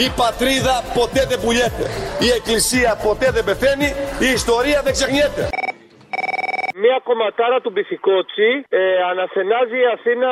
[0.07, 1.85] Η πατρίδα ποτέ δεν πουλιέται.
[2.27, 3.89] Η εκκλησία ποτέ δεν πεθαίνει.
[4.27, 5.43] Η ιστορία δεν ξεχνιέται.
[6.83, 8.81] Μία κομματάρα του Μπιθικότσι ε,
[9.11, 10.31] αναστενάζει η Αθήνα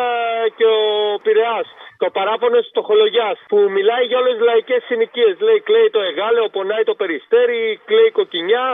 [0.57, 0.83] και ο
[1.25, 1.69] Πειραιάς.
[2.03, 5.35] Το παράπονο στο Χολογιάς που μιλάει για όλες τις λαϊκές συνοικίες.
[5.47, 8.67] Λέει κλαίει το Εγάλεο, πονάει το Περιστέρι, κλαίει η Κοκκινιά.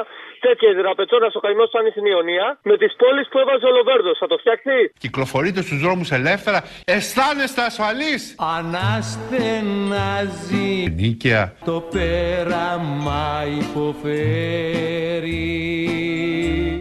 [0.47, 2.47] Τέτοια δραπετσόνα ο καημό σαν στην Ιωνία.
[2.70, 4.16] Με τις πόλεις που έβαζε ο Λοβέρδος.
[4.22, 4.74] Θα το φτιάξει.
[5.05, 6.59] Κυκλοφορείτε στους δρόμους ελεύθερα.
[6.84, 8.22] Αισθάνεστε ασφαλείς.
[8.57, 10.68] Αναστενάζει
[11.01, 11.45] Νίκαια.
[11.64, 13.24] το πέραμα
[13.61, 15.40] υποφέρει.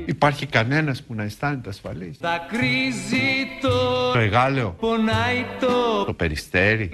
[0.05, 2.17] Υπάρχει κανένας που να αισθάνεται ασφαλής.
[2.21, 4.75] Δακρύζει το, Το εγάλεο.
[4.79, 6.89] πονάει το, Το περιστέρι.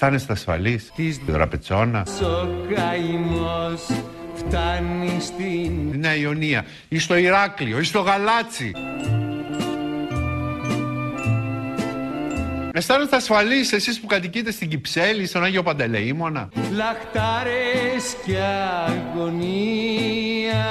[0.00, 0.92] Αισθάνεστε ασφαλείς.
[0.96, 2.06] Της Τη δραπετσόνα.
[2.22, 3.86] ο καημός
[4.34, 6.64] φτάνει στην Στη Νέα Ιωνία.
[6.88, 7.78] Ή στο Ηράκλειο.
[7.78, 8.72] Ή στο Γαλάτσι.
[12.72, 18.38] Αισθάνεστε ασφαλείς εσείς που κατοικείτε στην Κυψέλη, στον Άγιο Παντελεήμονα; λαχτάρες και
[18.86, 20.66] αγωνία.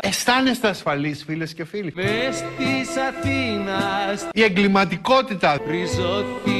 [0.00, 5.60] Αισθάνεστε ασφαλείς φίλες και φίλοι; Πες της Αθήνας Η εγκληματικότητα.
[5.70, 6.59] ριζώθηκε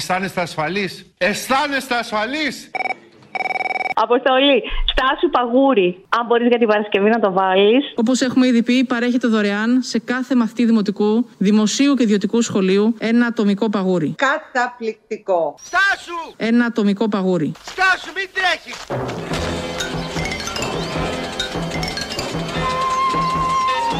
[0.00, 2.70] Αισθάνεστε ασφαλείς; Αισθάνεστε ασφαλείς.
[3.94, 6.04] Αποστολή, στάσου παγούρι.
[6.08, 7.92] Αν μπορείς για την Παρασκευή να το βάλεις.
[7.94, 13.26] Όπως έχουμε ήδη πει, παρέχεται δωρεάν σε κάθε μαθητή δημοτικού, δημοσίου και ιδιωτικού σχολείου ένα
[13.26, 14.14] ατομικό παγούρι.
[14.16, 15.54] Καταπληκτικό.
[15.62, 16.34] Στάσου!
[16.36, 17.52] Ένα ατομικό παγούρι.
[17.64, 18.76] Στάσου, μην τρέχεις!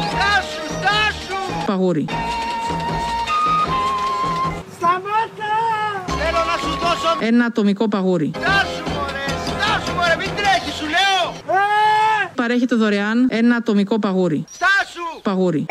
[0.09, 1.65] Στάσου, στάσου!
[1.65, 2.05] Παγούρι.
[7.19, 8.31] Ένα ατομικό παγούρι.
[8.35, 9.25] Στάσου, μωρέ!
[9.45, 10.15] Στάσου, μωρέ!
[10.17, 11.55] Μην τρέχεις, σου λέω!
[11.55, 12.31] Ε!
[12.35, 14.43] Παρέχεται δωρεάν ένα ατομικό παγούρι.
[14.51, 15.21] Στάσου!
[15.21, 15.65] Παγούρι.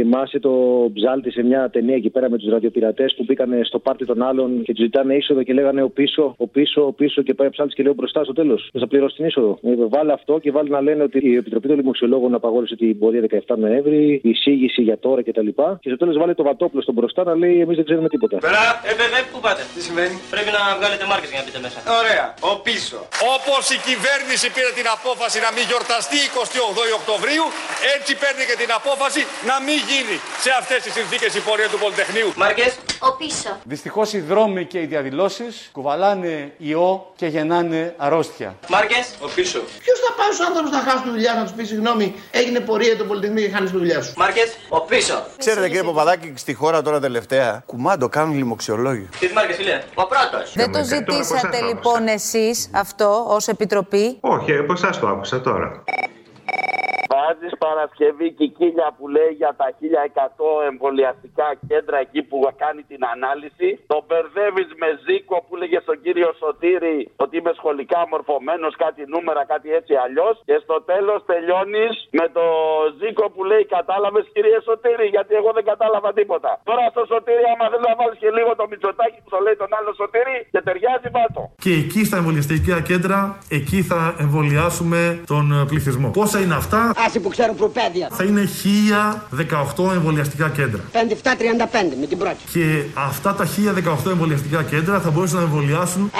[0.00, 0.52] Θυμάσαι το
[0.94, 4.62] ψάλτη σε μια ταινία εκεί πέρα με τους ραδιοπειρατές που μπήκαν στο πάρτι των άλλων
[4.62, 7.50] και τους ζητάνε είσοδο και λέγανε ο πίσω, ο πίσω, ο πίσω και πάει ο
[7.50, 8.70] ψάλτης και λέει ο μπροστά στο τέλος.
[8.80, 9.58] Θα πληρώσει την είσοδο.
[9.62, 13.22] Ε, Βάλε αυτό και βάλει να λένε ότι η Επιτροπή των Λιμοξιολόγων απαγόρευσε την πορεία
[13.46, 15.48] 17 Νοέμβρη, η εισήγηση για τώρα κτλ.
[15.56, 18.36] Και, και στο τέλος βάλε το βατόπλο στον μπροστά να λέει εμείς δεν ξέρουμε τίποτα.
[18.48, 21.60] Πέρα, ε, ε, ε, πού πάτε; Τι σημαίνει; Πρέπει να βγάλετε μάρκες για να μπείτε
[21.66, 21.78] μέσα.
[22.00, 22.24] Ωραία.
[22.50, 22.98] Ο πίσω.
[23.34, 27.46] Όπως η κυβέρνηση πήρε την απόφαση να μην γιορταστεί 28 Οκτωβρίου,
[27.94, 29.20] έτσι παίρνει και την απόφαση
[29.50, 32.32] να μην γίνει σε αυτές τις συνθήκες η πορεία του Πολυτεχνείου.
[32.36, 32.72] Μάρκες.
[32.98, 33.50] Ο πίσω.
[33.64, 38.56] Δυστυχώς οι δρόμοι και οι διαδηλώσεις κουβαλάνε ιό και γεννάνε αρρώστια.
[38.68, 39.06] Μάρκες.
[39.20, 39.58] Ο πίσω.
[39.84, 42.96] Ποιος θα πάει στου άνθρωπου να χάσουν τη δουλειά να τους πει συγγνώμη, έγινε πορεία
[42.96, 44.12] το Πολυτεχνείο και χάνεις τη δουλειά σου.
[44.16, 44.48] Μάρκες.
[44.68, 45.26] Ο πίσω.
[45.38, 49.08] Ξέρετε κύριε Παπαδάκη, στη χώρα τώρα τελευταία κουμάντο κάνουν λοιμοξιολόγοι.
[49.20, 49.82] Τι μάρκες φίλε.
[49.94, 50.52] Ο πρώτος.
[50.54, 55.84] Δεν το ζητήσατε λοιπόν εσείς αυτό ως Επιτροπή; Όχι, από εσάς το άκουσα τώρα.
[57.10, 63.68] Βάζεις Παρασκευή κικίλια που λέει για τα 1100 εμβολιαστικά κέντρα εκεί που κάνει την ανάλυση.
[63.92, 69.42] Το μπερδεύεις με Ζήκο που λέγε στον κύριο Σωτήρη ότι είμαι σχολικά μορφωμένος, κάτι νούμερα,
[69.52, 70.34] κάτι έτσι αλλιώς.
[70.48, 72.46] Και στο τέλος τελειώνεις με το
[72.98, 76.50] Ζήκο που λέει Κατάλαβες κύριε Σωτήρη, γιατί εγώ δεν κατάλαβα τίποτα.
[76.68, 79.70] Τώρα στο Σωτήρη, άμα δεν να βάλεις και λίγο το μυτσοτάκι που το λέει τον
[79.78, 81.40] άλλο Σωτήρη και ταιριάζει βάτο.
[81.64, 83.18] Και εκεί στα εμβολιαστικά κέντρα,
[83.58, 85.00] εκεί θα εμβολιάσουμε
[85.32, 86.08] τον ε, πληθυσμό.
[86.20, 88.08] Πόσα είναι αυτά, Άσε αυτοί που ξέρουν προπαίδεια.
[88.12, 88.48] Θα είναι
[89.76, 90.80] 1018 εμβολιαστικά κέντρα.
[90.92, 90.96] 57-35
[92.00, 92.36] με την πρώτη.
[92.52, 93.46] Και αυτά τα
[94.06, 96.10] 1018 εμβολιαστικά κέντρα θα μπορούσαν να εμβολιάσουν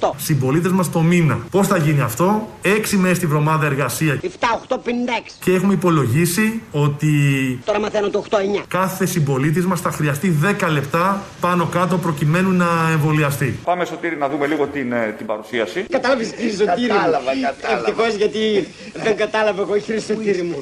[0.00, 0.10] 6-8-38.
[0.16, 1.38] συμπολίτες μας το μήνα.
[1.50, 4.20] Πώς θα γίνει αυτό, 6 μέρες τη βδομάδα εργασία.
[4.22, 4.26] 7-8-56.
[5.40, 7.10] Και έχουμε υπολογίσει ότι
[7.64, 8.64] Τώρα μαθαίνω το 8-9.
[8.68, 13.58] κάθε συμπολίτης μας θα χρειαστεί 10 λεπτά πάνω κάτω προκειμένου να εμβολιαστεί.
[13.64, 15.84] Πάμε Σωτήρη να δούμε λίγο την, ε, την παρουσίαση.
[15.90, 16.86] Κατάλαβες τι Σωτήρη μου.
[16.88, 17.88] Κατάλαβα, κατάλαβα.
[17.88, 18.68] Ευτυχώς γιατί
[19.04, 20.60] δεν κατάλαβα εγώ Χρυσοτήρη μου.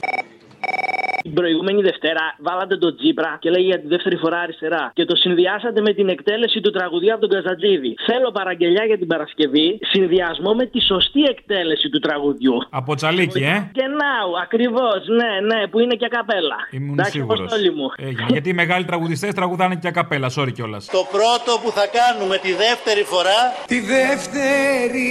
[1.22, 4.90] Την προηγούμενη Δευτέρα βάλατε τον Τζίπρα και λέγει για τη δεύτερη φορά αριστερά.
[4.94, 7.94] Και το συνδυάσατε με την εκτέλεση του τραγουδιού από τον Καζατζίδη.
[8.06, 12.56] Θέλω παραγγελιά για την Παρασκευή, συνδυασμό με τη σωστή εκτέλεση του τραγουδιού.
[12.70, 16.56] Από τσαλίκι, ε; Και ναου, ακριβώς, ναι, ναι, που είναι και καπέλα.
[16.70, 17.38] Ήμουν Εντάξει, σίγουρος.
[17.40, 17.86] Αποστόλη μου.
[18.28, 20.86] Γιατί οι μεγάλοι τραγουδιστές τραγουδάνε και ακαπέλα, sorry κιόλας.
[20.86, 25.10] Το πρώτο που θα κάνουμε τη δεύτερη φορά Τη δεύτερη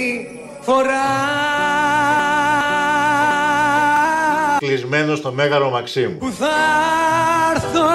[0.60, 1.00] φορά
[4.66, 6.16] κλεισμένο στο Μέγαρο Μαξίμου.
[6.18, 6.56] που θα
[7.54, 7.90] έρθω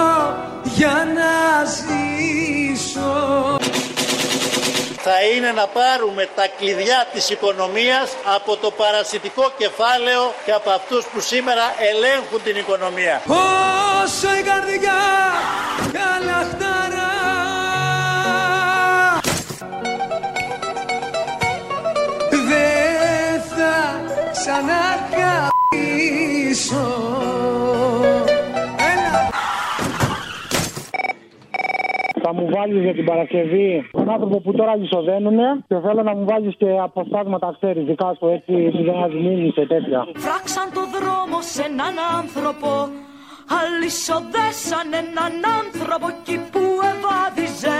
[0.64, 3.12] για να ζήσω
[5.02, 11.06] Θα είναι να πάρουμε τα κλειδιά της οικονομίας από το παρασιτικό κεφάλαιο και από αυτούς
[11.06, 13.22] που σήμερα ελέγχουν την οικονομία.
[14.04, 15.00] Όσο η καρδιά
[15.98, 17.47] καλαχταρά
[24.40, 25.56] ξανακαπήσω
[32.24, 36.26] Θα μου βάλεις για την Παρασκευή τον άνθρωπο που τώρα λισοδένουνε και θέλω να μου
[36.26, 38.54] βάλεις και αποσπάσματα, ξέρεις, δικά σου έτσι,
[38.88, 40.08] δεν μείνει και τέτοια.
[40.16, 42.70] Φράξαν το δρόμο σε έναν άνθρωπο
[43.60, 47.78] Αλυσοδέσαν έναν άνθρωπο εκεί που ευάδιζε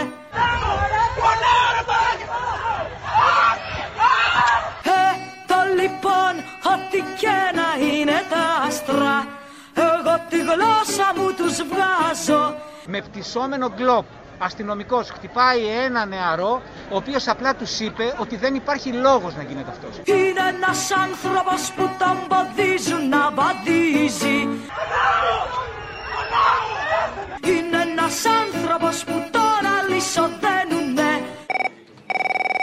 [7.20, 9.28] και να είναι τα άστρα.
[9.74, 12.56] Εγώ τη γλώσσα μου τους βγάζω.
[12.86, 14.06] Με πτυσσόμενο γκλόπ,
[14.38, 19.72] αστυνομικός χτυπάει ένα νεαρό, ο οποίος απλά τους είπε ότι δεν υπάρχει λόγος να γίνεται
[19.72, 20.02] αυτός.
[20.04, 24.38] Είναι ένας άνθρωπος που τον εμποδίζουν να βαδίζει.
[27.52, 30.77] Είναι ένας άνθρωπος που τώρα λυσοδένουνε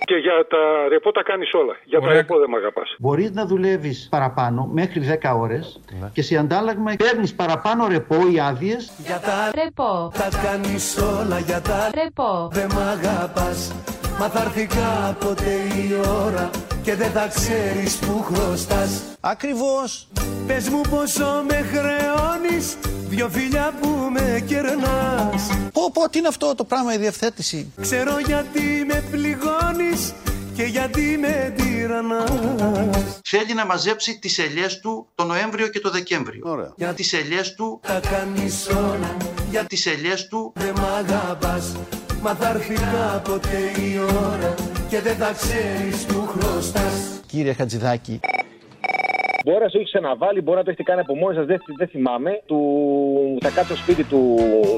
[0.05, 1.77] Και για τα ρεπό τα κάνεις όλα.
[1.85, 2.97] Για τα ρεπό δεν με αγαπάς.
[2.99, 5.81] Μπορείς να δουλεύεις παραπάνω μέχρι 10 ώρες
[6.13, 8.93] και σε αντάλλαγμα παίρνεις παραπάνω ρεπό ή άδειες.
[9.07, 10.13] Για τα Ρεπό.
[10.19, 12.49] τα κάνεις όλα για τα Ρεπό.
[12.53, 13.73] Δεν μ' αγαπάς
[14.19, 15.95] Μα θα έρθει κάποτε η
[16.25, 16.51] ώρα
[16.85, 20.09] Και δεν θα ξέρεις που χρωστάς Ακριβώς
[20.47, 22.77] Πες μου πόσο με χρεώνεις
[23.09, 28.19] Δυο φιλιά που με κερνάς Πω πω, τι είναι αυτό το πράγμα η διευθέτηση; Ξέρω
[28.27, 30.13] γιατί με πληγώνεις
[30.55, 36.43] Και γιατί με τυραννάς Θέλει να μαζέψει τις ελιές του το Νοέμβριο και το Δεκέμβριο.
[36.45, 36.73] Ωραία.
[36.77, 37.81] Για τις ελιές του.
[37.87, 40.53] Τα κάνεις όλα Για τις ελιές του.
[40.55, 41.77] Δεν μ' αγαπάς
[42.23, 44.55] Μα θα έρθει κάποτε η ώρα
[44.89, 48.21] Και δεν θα ξέρεις που χρωστάς Κύριε Χατζηδάκη.
[49.45, 51.89] Μπορεί να σου έχει ξαναβάλει, μπορεί να το έχετε κάνει από μόνοι σας, δεν, δεν
[51.89, 52.43] θυμάμαι.
[52.47, 52.59] Του
[53.41, 54.21] θα κάτσω σπίτι του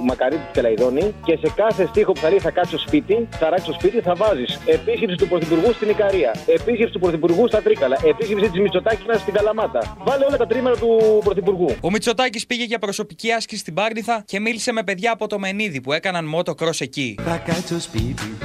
[0.02, 3.72] Μακαρίτη του Κελαϊδόνη και σε κάθε στίχο που θα λέει θα κάτσω σπίτι, θα ράξω
[3.72, 8.60] σπίτι, θα βάζεις επίσκεψη του Πρωθυπουργού στην Ικαρία, επίσκεψη του Πρωθυπουργού στα Τρίκαλα, επίσκεψη της
[8.60, 9.96] Μητσοτάκης στην Καλαμάτα.
[10.04, 11.68] Βάλε όλα τα τρίμερα του Πρωθυπουργού.
[11.80, 15.80] Ο Μητσοτάκης πήγε για προσωπική άσκηση στην Πάρνηθα και μίλησε με παιδιά από το Μενίδη
[15.80, 17.14] που έκαναν μότο κρός εκεί.
[17.20, 18.36] Θα κάτσω σπίτι,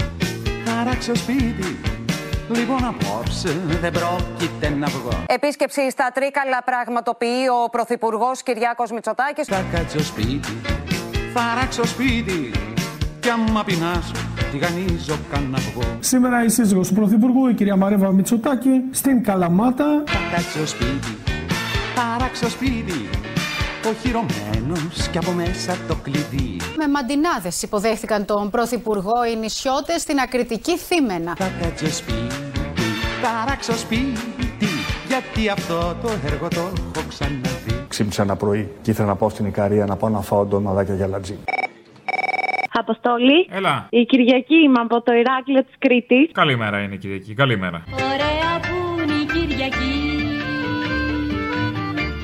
[0.65, 2.00] θα ράξω σπίτι
[2.55, 9.47] Λοιπόν απόψε δεν πρόκειται να βγω Επίσκεψη στα Τρίκαλα πραγματοποιεί ο Πρωθυπουργός Κυριάκος Μητσοτάκης.
[9.47, 10.61] Θα κάτσω σπίτι,
[11.33, 12.51] θα ράξω σπίτι
[13.19, 14.11] Κι άμα πεινάσω,
[14.51, 20.03] τηγανίζω κανένα βγω Σήμερα η σύζυγος του Πρωθυπουργού, η κυρία Μαρέβα Μητσοτάκη, στην Καλαμάτα.
[20.05, 21.17] Θα κάτσω σπίτι,
[21.95, 23.09] θα ράξω σπίτι
[23.89, 30.77] Οχυρωμένος κι από μέσα το κλειδί Με μαντινάδες υποδέχθηκαν τον Πρωθυπουργό οι νησιώτες στην ακριτική
[30.77, 31.33] Θήμενα.
[31.37, 32.35] Θα κάτσω σπίτι,
[33.21, 34.67] θα ράξω σπίτι
[35.07, 39.45] Γιατί αυτό το έργο το έχω ξαναδεί Ξύπνησα ένα πρωί και ήθελα να πάω στην
[39.45, 41.37] Ικαρία να πάω να φάω ντοναδάκια για λατζί.
[42.73, 43.47] Αποστόλη.
[43.49, 43.87] Έλα.
[43.89, 46.31] Η Κυριακή είμαι από το Ηράκλειο της Κρήτης.
[46.31, 47.33] Καλημέρα είναι η Κυριακή.
[47.33, 47.83] Καλημέρα.
[47.93, 50.00] Ωραία που είναι η Κυριακή.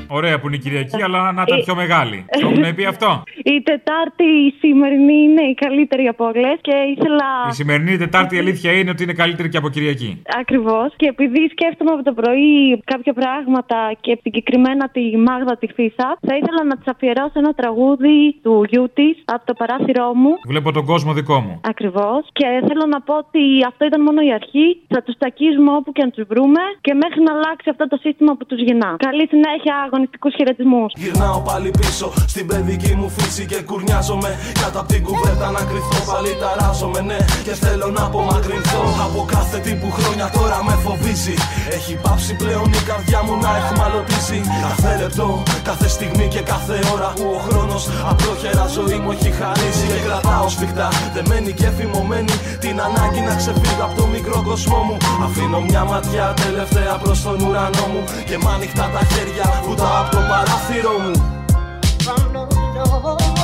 [0.08, 2.26] Ωραία που είναι η Κυριακή, αλλά να ήταν πιο μεγάλη.
[2.41, 3.24] Το έχουμε πει αυτό;
[3.55, 7.30] Η Τετάρτη η σημερινή είναι η καλύτερη από όλες και ήθελα.
[7.49, 10.22] Η σημερινή Τετάρτη η αλήθεια είναι ότι είναι καλύτερη και από Κυριακή.
[10.39, 10.93] Ακριβώς.
[10.95, 16.34] Και επειδή σκέφτομαι από το πρωί κάποια πράγματα και συγκεκριμένα τη Μάγδα τη Φίσα, θα
[16.39, 20.32] ήθελα να της αφιερώσω ένα τραγούδι του γιού της από το παράθυρό μου.
[20.47, 21.62] Βλέπω τον κόσμο δικό μου.
[21.64, 22.22] Ακριβώς.
[22.34, 24.68] Και θέλω να πω ότι αυτό ήταν μόνο η αρχή.
[24.88, 28.32] Θα τους τακίζουμε όπου και αν τους βρούμε και μέχρι να αλλάξει αυτό το σύστημα
[28.38, 28.95] που τους γεννά.
[29.08, 30.83] Καλή συνέχεια, αγωνιστικού χαιρετισμού.
[31.01, 34.31] Γυρνάω πάλι πίσω στην παιδική μου φύση και κουρνιάζομαι.
[34.61, 37.19] Κάτω απ' την κουβέρτα να κρυφτώ, πάλι ταράζομαι, ναι.
[37.45, 41.35] Και θέλω να απομακρυνθώ από κάθε τι που χρόνια τώρα με φοβίζει.
[41.77, 44.39] Έχει πάψει πλέον η καρδιά μου να εχμαλωτήσει.
[44.65, 45.27] Κάθε λεπτό,
[45.69, 49.85] κάθε στιγμή και κάθε ώρα που ο χρόνος απλόχερα ζωή μου έχει χαρίσει.
[49.93, 54.95] Και κρατάω σφιχτά, δεμένη και φημωμένη την ανάγκη να ξεφύγω από το μικρό κόσμο μου.
[55.25, 59.86] Αφήνω μια ματιά τελευταία προς τον ουρανό μου και μ' ανοιχτά τα χέρια που τα
[59.99, 61.15] από το παράθυρο μου.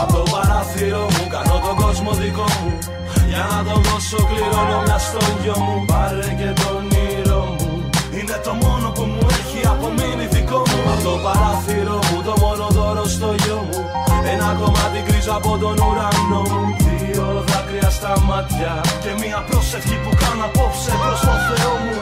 [0.01, 2.71] Από το παράθυρο μου κάνω τον κόσμο δικό μου.
[3.29, 5.75] Για να τον δώσω κληρώνω μια στο γιο μου.
[5.91, 7.71] Πάρε και τον όνειρο μου.
[8.17, 10.79] Είναι το μόνο που μου έχει απομείνει δικό μου.
[10.91, 13.79] Από το παράθυρο μου το μόνο δώρο στο γιο μου.
[14.33, 16.61] Ένα κομμάτι γκρίζο από τον ουρανό μου.
[16.87, 21.97] Δύο δάκρυα στα μάτια Και μια πρόσευχη που κάνω απόψε προς το Θεό μου